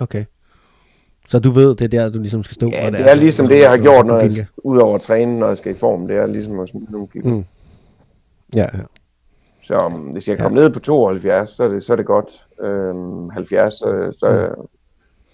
[0.00, 0.24] Okay.
[1.28, 2.70] Så du ved, det er der, du ligesom skal stå?
[2.72, 5.38] Ja, det, det er, er ligesom det, jeg har gjort, når jeg, udover at træne,
[5.38, 6.08] når jeg skal i form.
[6.08, 7.28] Det er ligesom at smide nogle kilo.
[7.28, 7.44] Mm.
[8.56, 8.82] Ja, ja.
[9.62, 10.66] Så um, hvis jeg kommer ja.
[10.66, 12.46] ned på 72, så er det, så er det godt.
[12.60, 14.66] Øhm, 70, så, så, mm.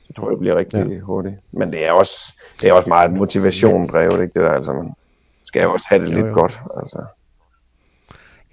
[0.08, 1.00] Så tror jeg, det bliver rigtig ja.
[1.00, 1.34] hurtigt.
[1.52, 4.94] Men det er også, det er også meget motivation drevet, ikke det der, altså man
[5.42, 6.32] skal jo også have det jo, lidt jo.
[6.34, 7.04] godt, altså.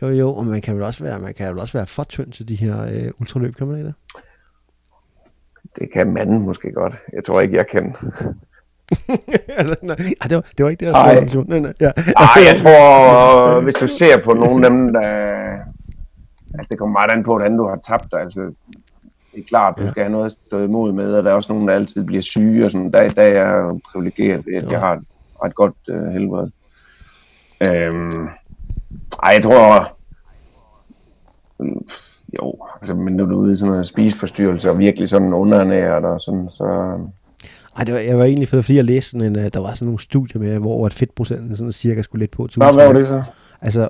[0.01, 2.31] Jo, jo, og man kan vel også være, man kan vel også være for tynd
[2.31, 3.95] til de her øh, ultraløb, kan man ikke det?
[5.79, 6.93] Det kan manden måske godt.
[7.13, 7.83] Jeg tror ikke, jeg kan.
[9.81, 9.95] nej,
[10.29, 11.59] det, var, det var ikke det, jeg spurgte nej.
[11.59, 11.91] Nej, ja.
[12.17, 15.01] Ej, jeg tror, hvis du ser på nogle af dem, der...
[16.53, 18.21] Altså, det kommer meget an på, hvordan du har tabt dig.
[18.21, 18.53] Altså,
[19.35, 19.91] det er klart, du ja.
[19.91, 22.21] skal have noget at stå imod med, og der er også nogen, der altid bliver
[22.21, 22.91] syge, og sådan.
[22.91, 25.03] Der, der er jeg privilegeret, at jeg har et,
[25.41, 26.47] har et godt uh, helbred.
[27.65, 28.27] Øhm,
[29.23, 29.97] ej, jeg tror...
[32.39, 36.05] Jo, altså, men når du er ude i sådan noget spiseforstyrrelse og virkelig sådan underernæret
[36.05, 36.97] og sådan, så...
[37.77, 39.73] Ej, det var, jeg var egentlig fedt, fordi jeg læste sådan en, øh, der var
[39.73, 42.47] sådan nogle studier med, hvor at fedtprocenten sådan cirka skulle lidt på.
[42.57, 43.23] Nå, hvad var det så?
[43.61, 43.89] Altså,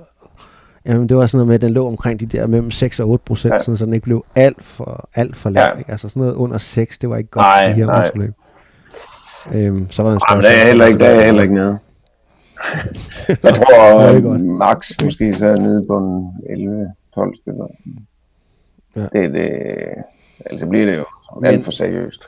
[0.86, 3.08] jamen, det var sådan noget med, at den lå omkring de der mellem 6 og
[3.08, 3.58] 8 procent, ja.
[3.58, 5.70] sådan, så den ikke blev alt for, alt for lav.
[5.74, 5.78] Ja.
[5.78, 5.90] Ikke?
[5.90, 8.10] Altså sådan noget under 6, det var ikke godt nej, de her nej.
[9.52, 10.42] Øhm, så var der en spørgsmål.
[10.42, 11.78] det er heller ikke, der er heller ikke nede.
[13.42, 17.66] jeg tror, max måske så er nede på en 11-12 stykker.
[18.96, 19.02] Ja.
[19.02, 19.50] Det, det,
[20.46, 21.04] altså bliver det jo
[21.40, 22.22] men, alt for seriøst.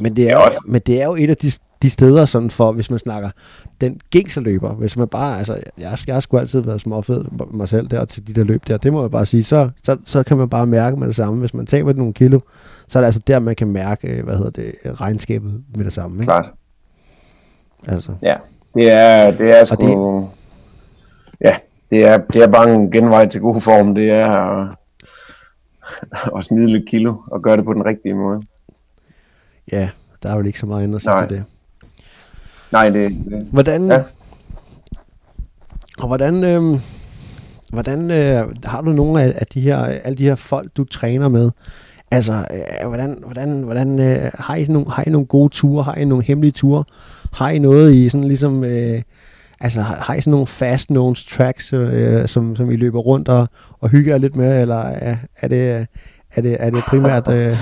[0.00, 2.72] men, det er jo, men det er jo et af de, de steder, sådan for,
[2.72, 3.30] hvis man snakker
[3.80, 7.68] den gængse løber, hvis man bare, altså, jeg, jeg har sgu altid været småfed mig
[7.68, 10.22] selv der til de der løb der, det må jeg bare sige, så, så, så
[10.22, 11.40] kan man bare mærke med det samme.
[11.40, 12.40] Hvis man taber nogle kilo,
[12.88, 16.14] så er det altså der, man kan mærke, hvad hedder det, regnskabet med det samme.
[16.16, 16.24] Ikke?
[16.24, 16.50] Klart.
[17.88, 18.12] Altså.
[18.22, 18.36] Ja,
[18.74, 20.28] det er, det er sgu, det,
[21.40, 21.56] ja,
[21.90, 24.76] det er, det er bare en genvej til god form, det er
[26.36, 28.42] at smide lidt kilo og gøre det på den rigtige måde.
[29.72, 29.90] Ja,
[30.22, 31.44] der er vel ikke så meget andet at sige til det.
[32.72, 34.02] Nej, det, det Hvordan, Ja.
[35.98, 36.80] og hvordan, øh,
[37.72, 41.28] hvordan øh, har du nogle af, af de her, alle de her folk, du træner
[41.28, 41.50] med?
[42.10, 45.82] Altså, øh, hvordan, hvordan, hvordan øh, har, I nogle, har I nogle gode ture?
[45.82, 46.84] Har I nogle hemmelige ture?
[47.32, 49.02] Har I noget i sådan ligesom, øh,
[49.60, 53.28] altså har, har I sådan nogle fast knowns tracks, øh, som, som I løber rundt
[53.28, 53.48] og,
[53.80, 55.86] og hygger lidt med, eller er, er det,
[56.34, 57.56] er det, er det primært, øh,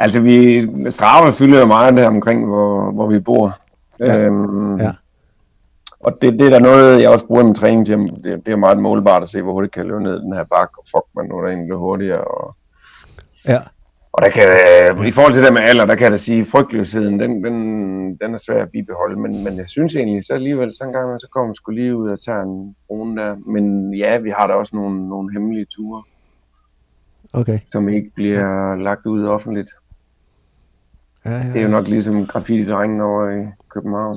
[0.00, 3.58] Altså, vi, Strava fylder jo meget der omkring, hvor, hvor vi bor.
[4.00, 4.18] Ja.
[4.18, 4.92] Øhm, Ja.
[6.00, 7.98] Og det, det er der noget, jeg også bruger i min træning til.
[7.98, 10.44] Det, det er meget målbart at se, hvor hurtigt kan jeg løbe ned den her
[10.44, 12.24] bakke, og fuck, man nu er der egentlig hurtigere.
[12.24, 12.56] Og,
[13.48, 13.60] ja,
[14.12, 16.44] og der kan, øh, i forhold til det med alder, der kan jeg da sige,
[16.44, 17.54] frygtløsheden, den, den,
[18.16, 21.20] den er svær at bibeholde, men, men jeg synes egentlig, så alligevel, så en gang,
[21.20, 23.36] så kommer man sgu lige ud og tager en brune der.
[23.46, 26.02] Men ja, vi har da også nogle, nogle hemmelige ture,
[27.32, 27.58] okay.
[27.66, 29.70] som ikke bliver lagt ud offentligt.
[31.24, 34.16] Ja, ja, Det er jo nok ligesom graffiti-drengen over i København.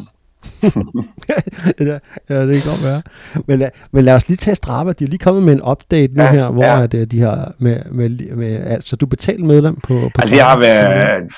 [1.79, 1.99] ja,
[2.29, 3.01] ja, det kan godt være.
[3.47, 4.91] Men, lad, men lad os lige tage Strava.
[4.91, 6.83] De er lige kommet med en update nu Ja, her, hvor ja.
[6.83, 10.45] at, øh, de har med, med, med, altså du betalt medlem på, på Altså, jeg
[10.45, 11.31] har, været,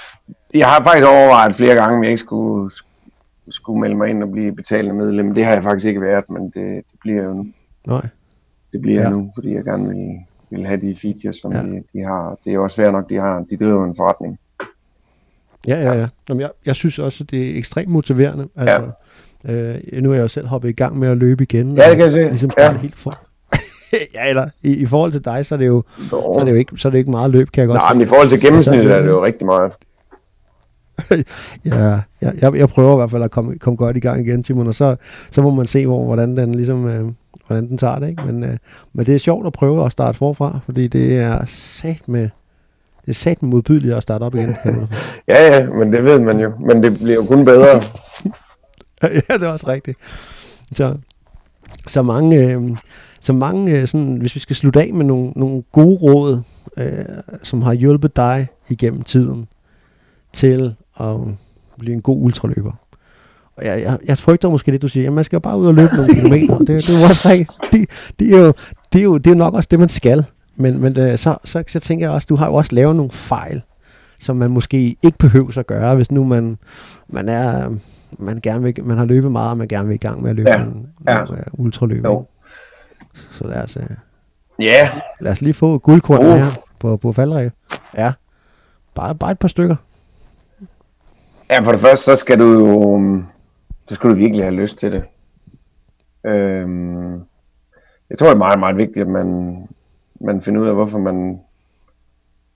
[0.53, 2.71] jeg har faktisk overvejet flere gange, om jeg ikke skulle,
[3.49, 5.33] skulle melde mig ind og blive betalende medlem.
[5.33, 7.45] Det har jeg faktisk ikke været, men det, det bliver jo nu.
[7.87, 8.07] Nej.
[8.73, 9.09] Det bliver Ja.
[9.09, 10.07] nu, fordi jeg gerne vil,
[10.49, 11.59] vil have de features, som Ja.
[11.63, 12.37] de, de har.
[12.43, 13.43] Det er jo også svært nok, de har.
[13.49, 14.39] De driver en forretning.
[15.67, 16.07] Ja, ja, ja.
[16.29, 18.47] Jamen, jeg, jeg synes også, at det er ekstremt motiverende.
[18.55, 18.89] Altså,
[19.47, 19.53] ja.
[19.53, 21.77] øh, nu er jeg jo selv hoppet i gang med at løbe igen.
[21.77, 22.23] Ja, det kan jeg se.
[22.27, 22.77] Ligesom Ja.
[22.77, 23.19] helt for.
[24.13, 26.51] ja, eller i, i forhold til dig, så er det jo, Så, så er det
[26.51, 28.29] jo ikke, så er det ikke meget løb, kan jeg godt Nej, men i forhold
[28.29, 29.71] til gennemsnittet er det jo rigtig meget.
[31.65, 31.75] Ja,
[32.21, 34.67] jeg, jeg, jeg prøver i hvert fald at komme, komme godt i gang igen, Simon,
[34.67, 34.95] og så,
[35.31, 37.11] så må man se, hvor, hvordan den ligesom, øh,
[37.47, 38.23] hvordan den tager det, ikke?
[38.25, 38.57] Men, øh,
[38.93, 42.29] men det er sjovt at prøve at starte forfra, fordi det er sat med,
[43.05, 44.55] det er sat med modbydeligt at starte op igen.
[45.27, 46.51] Ja, ja, men det ved man jo.
[46.67, 47.67] Men det bliver jo kun bedre.
[49.29, 49.97] ja, det er også rigtigt.
[50.75, 50.95] Så,
[51.87, 52.61] så mange, øh,
[53.19, 56.41] så mange øh, sådan, hvis vi skal slutte af med nogle, nogle gode råd,
[56.77, 57.05] øh,
[57.43, 59.47] som har hjulpet dig igennem tiden
[60.33, 61.15] til at
[61.79, 62.71] blive en god ultraløber.
[63.57, 65.67] Og jeg, jeg, jeg frygter måske lidt, du siger, at man skal jo bare ud
[65.67, 66.57] og løbe nogle kilometer.
[66.67, 67.45] Det, det, er jo også.
[67.71, 67.81] Det,
[68.33, 68.51] er
[68.93, 70.25] det, er jo, det er jo nok også det, man skal.
[70.55, 73.11] Men, men øh, så, så, så tænker jeg også, du har jo også lavet nogle
[73.11, 73.61] fejl,
[74.19, 76.57] som man måske ikke behøver at gøre, hvis nu man,
[77.07, 77.69] man er
[78.19, 80.35] man gerne vil, man har løbet meget, og man gerne vil i gang med at
[80.35, 81.21] løbe Ja, en, ja.
[81.21, 82.05] en, uh, ultraløb.
[82.05, 82.25] Jo.
[83.31, 83.83] Så lad os, uh,
[84.59, 84.89] Ja,
[85.19, 86.37] lad os lige få guldkornet Uh.
[86.37, 86.45] her
[86.79, 87.51] på, på faldrække.
[87.97, 88.13] Ja,
[88.95, 89.75] bare, bare et par stykker.
[91.49, 93.23] Ja, for det første, så skal du jo,
[93.85, 95.03] så skal du virkelig have lyst til det.
[96.25, 97.13] Øhm,
[98.09, 99.57] jeg tror, det er meget, meget vigtigt, at man,
[100.21, 101.39] man finder ud af, hvorfor man,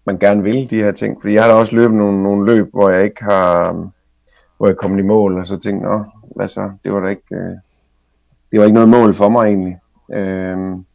[0.05, 1.21] man gerne vil de her ting.
[1.21, 3.87] Fordi jeg har da også løbet nogle, nogle løb, hvor jeg ikke har, øhm,
[4.57, 6.03] hvor jeg kom i mål, og så tænkte, nå,
[6.35, 7.55] hvad så, det var da ikke, øh,
[8.51, 9.79] det var ikke noget mål for mig egentlig.
[10.13, 10.85] Øhm,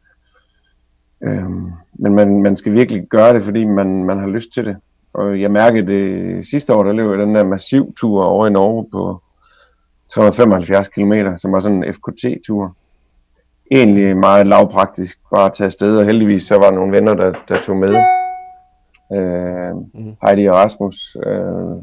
[1.23, 4.77] øhm, men man, man skal virkelig gøre det, fordi man, man har lyst til det.
[5.13, 8.51] Og jeg mærkede det sidste år, der løb jeg den der massiv tur over i
[8.51, 9.23] Norge på
[10.09, 12.77] 375 km, som var sådan en FKT-tur.
[13.71, 17.33] Egentlig meget lavpraktisk, bare at tage afsted, og heldigvis så var der nogle venner, der,
[17.49, 17.95] der tog med.
[19.15, 20.17] Øh, Mhm.
[20.27, 21.17] Heidi og Rasmus.
[21.27, 21.83] Øh,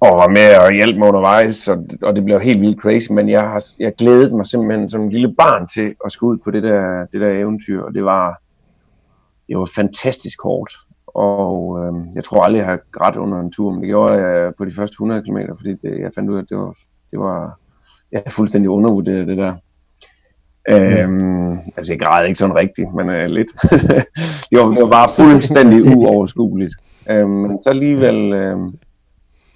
[0.00, 3.28] og var med og hjalp mig undervejs, og, og det blev helt vildt crazy, men
[3.28, 6.50] jeg har jeg glædede mig simpelthen som en lille barn til at skulle ud på
[6.50, 8.40] det der, det der eventyr, og det var,
[9.48, 10.72] det var fantastisk hårdt.
[11.06, 14.52] Og øh, jeg tror aldrig, jeg har grædt under en tur, men det gjorde jeg
[14.58, 16.76] på de første 100 km, fordi det, jeg fandt ud af, at det var,
[17.10, 17.58] det var
[18.12, 19.54] jeg fuldstændig undervurderet det der.
[20.72, 23.48] Øhm, altså jeg græd ikke sådan rigtigt, men øh, lidt.
[24.50, 26.74] det, var, det var bare fuldstændig uoverskueligt.
[27.10, 28.56] Øhm, men så alligevel øh,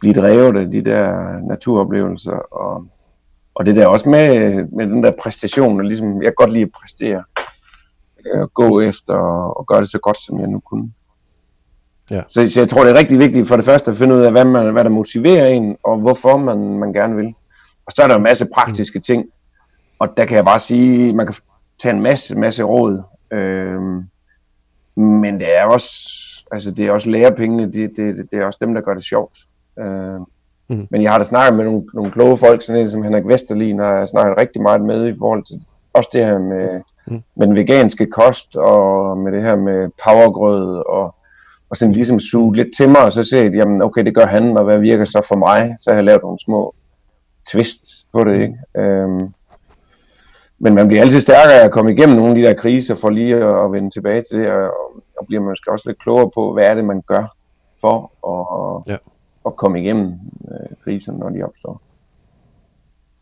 [0.00, 2.86] blive drevet af de der naturoplevelser, og,
[3.54, 6.62] og det der også med, med den der præstation, og ligesom, jeg kan godt lide
[6.62, 7.24] at præstere,
[8.26, 10.90] øh, gå efter og, og gøre det så godt, som jeg nu kunne.
[12.10, 12.22] Ja.
[12.28, 14.30] Så, så jeg tror, det er rigtig vigtigt for det første at finde ud af,
[14.30, 17.34] hvad, man, hvad der motiverer en, og hvorfor man, man gerne vil.
[17.86, 19.24] Og så er der en masse praktiske ting,
[20.00, 21.34] og der kan jeg bare sige, man kan
[21.82, 24.04] tage en masse, masse råd, øhm,
[24.96, 25.90] men det er også,
[26.52, 29.38] altså det er også lærepengene, det, det, det er også dem, der gør det sjovt.
[29.78, 30.24] Øhm,
[30.70, 30.86] Mhm.
[30.90, 33.78] Men jeg har da snakket med nogle, nogle kloge folk, sådan en som Henrik Vesterlin,
[33.78, 35.56] har jeg snakket rigtig meget med i forhold til
[35.92, 37.22] også det her med, Mhm.
[37.36, 41.14] med den veganske kost, og med det her med powergrød, og,
[41.70, 44.26] og sådan ligesom suge lidt til mig, og så se, at jamen, okay, det gør
[44.26, 45.74] han, og hvad virker så for mig?
[45.78, 46.74] Så har jeg lavet nogle små
[47.52, 47.82] twist
[48.12, 48.54] på det, ikke?
[48.76, 49.20] Øhm,
[50.62, 53.10] men man bliver altid stærkere af at komme igennem nogle af de der kriser, for
[53.10, 54.70] lige at, at vende tilbage til det, og,
[55.18, 57.36] og bliver måske også lidt klogere på, hvad er det, man gør
[57.80, 58.12] for
[58.86, 58.96] at, Ja.
[59.46, 60.12] at komme igennem
[60.50, 61.80] øh, kriserne, når de opstår.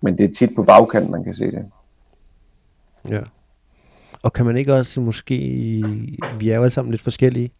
[0.00, 1.66] Men det er tit på bagkant, man kan se det.
[3.10, 3.20] Ja.
[4.22, 5.34] Og kan man ikke også måske,
[6.38, 7.50] vi er jo alle sammen lidt forskellige,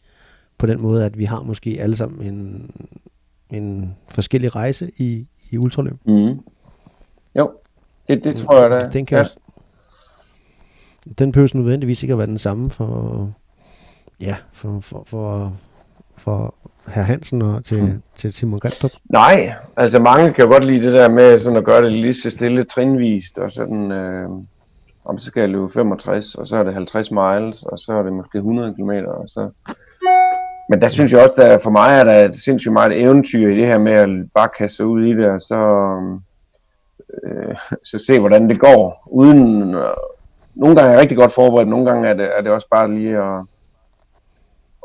[0.59, 2.71] på den måde, at vi har måske alle sammen en,
[3.51, 5.97] en forskellig rejse i, i ultraløb.
[6.07, 6.41] Mm.
[7.39, 7.53] Jo,
[8.09, 8.89] det, det tror jeg da.
[8.93, 9.25] Den, kan ja.
[11.19, 13.31] Den behøver nødvendigvis ikke at være den samme for,
[14.21, 15.53] ja, for, for, for,
[16.17, 16.55] for
[16.89, 18.03] herr Hansen og til, Mm.
[18.17, 18.91] til Simon Grenstrup.
[19.05, 22.31] Nej, altså mange kan godt lide det der med sådan at gøre det lige så
[22.31, 24.29] stille trinvist, og sådan, øh,
[25.05, 28.03] om så skal jeg løbe 65, og så er det 50 miles, og så er
[28.03, 29.51] det måske 100 km, og så...
[30.71, 33.57] Men der synes jeg også, at for mig er der et sindssygt meget eventyr i
[33.57, 35.57] det her med at bare kaste sig ud i det, og så,
[37.25, 39.75] øh, så se, hvordan det går, uden...
[40.59, 42.95] Nogle gange er jeg rigtig godt forberedt, nogle gange er det, er det også bare
[42.95, 43.45] lige at,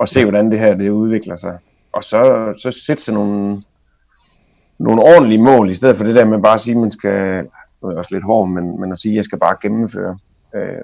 [0.01, 1.57] at se, hvordan det her det udvikler sig.
[1.91, 3.63] Og så, så sætte sig nogle,
[4.79, 7.47] nogle ordentlige mål, i stedet for det der med bare at sige, at man skal,
[7.81, 10.17] nu er også lidt hård, men, men at sige, at jeg skal bare gennemføre.
[10.55, 10.77] Øh,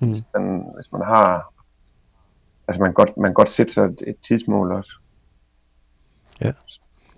[0.00, 0.08] Mm.
[0.08, 1.52] hvis, man, hvis man har,
[2.68, 4.92] altså man godt, man godt sætte sig et, et tidsmål også.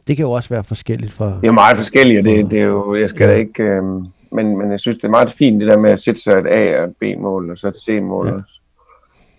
[0.06, 1.40] Det kan jo også være forskelligt fra...
[1.40, 3.82] Det er meget forskelligt, og det, det er jo, jeg skal da ikke, øh,
[4.32, 6.46] men, men jeg synes, det er meget fint, det der med at sætte sig et
[6.46, 8.32] A- og et B-mål, og så et C-mål Ja.
[8.32, 8.38] ja.
[8.38, 8.60] også.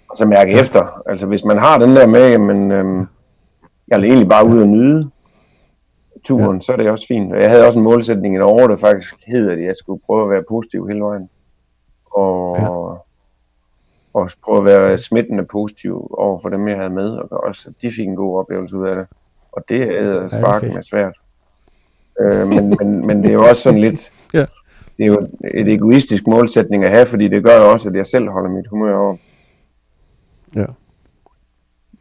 [0.09, 0.59] Og så mærke ja.
[0.59, 1.01] efter.
[1.09, 3.05] Altså hvis man har den der med, jamen, øh,
[3.87, 5.09] jeg vil egentlig bare ud og nyde
[6.23, 6.59] turen, ja.
[6.61, 7.33] så er det også fint.
[7.33, 10.23] Og jeg havde også en målsætning i år, der faktisk hed, at jeg skulle prøve
[10.23, 11.29] at være positiv hele vejen.
[12.11, 12.63] Og, Ja.
[12.63, 12.69] ja.
[14.13, 17.91] og prøve at være smittende positiv over for dem, jeg havde med, og også, de
[17.97, 19.07] fik en god oplevelse ud af det.
[19.51, 20.73] Og det er er sparken fedt.
[20.75, 21.15] med svært.
[22.21, 24.45] Øh, men, men, men det er jo også sådan lidt, Ja.
[24.99, 28.05] Det er jo et egoistisk målsætning at have, fordi det gør jo også, at jeg
[28.05, 29.17] selv holder mit humør over.
[30.55, 30.65] Ja.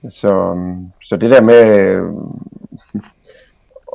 [0.09, 0.57] Så,
[1.03, 2.03] så det der med øh,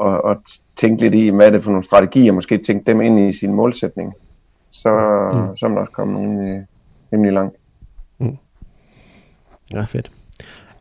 [0.01, 0.37] at, at
[0.75, 3.53] tænke lidt i, hvad er det for nogle strategier, måske tænke dem ind i sin
[3.53, 4.13] målsætning,
[4.69, 4.89] så,
[5.33, 5.39] Mm.
[5.49, 5.57] mm.
[5.57, 6.65] så er man også kommet rimelig,
[7.13, 7.55] rimelig langt.
[9.73, 10.11] Ja, fedt.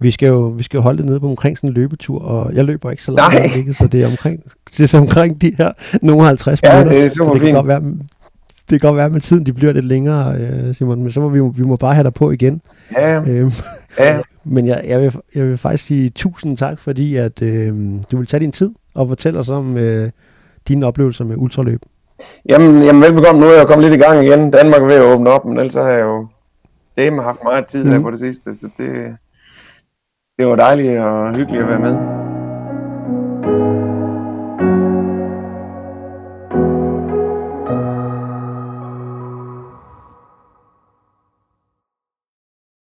[0.03, 2.55] Vi skal jo, vi skal jo holde det nede på omkring sådan en løbetur, og
[2.55, 3.43] jeg løber ikke så langt, Nej.
[3.43, 4.41] øjeblikket, så det er omkring,
[4.77, 5.73] det er så omkring de her
[6.03, 6.99] nogle 50 Ja, minutter.
[6.99, 7.57] det er så super det kan fint.
[7.57, 7.81] godt være,
[8.71, 11.21] det kan godt være, at med tiden de bliver lidt længere, øh, Simon, men så
[11.21, 12.61] må vi, vi må bare have dig på igen.
[12.93, 13.51] Ja, Øhm,
[13.99, 14.21] ja.
[14.45, 17.75] men jeg, jeg, vil, jeg vil faktisk sige tusind tak, fordi at, øh,
[18.13, 20.11] du vil tage din tid og fortælle os om øh,
[20.69, 21.81] dine oplevelser med ultraløb.
[22.49, 23.41] Jamen, jamen velbekomme.
[23.41, 24.51] Nu er jeg kommet lidt i gang igen.
[24.51, 26.27] Danmark er ved at åbne op, men ellers har jeg jo
[26.97, 28.03] det har haft meget tid her Mhm.
[28.03, 28.89] på det sidste, så det,
[30.43, 32.22] det var dejligt og hyggeligt at være med.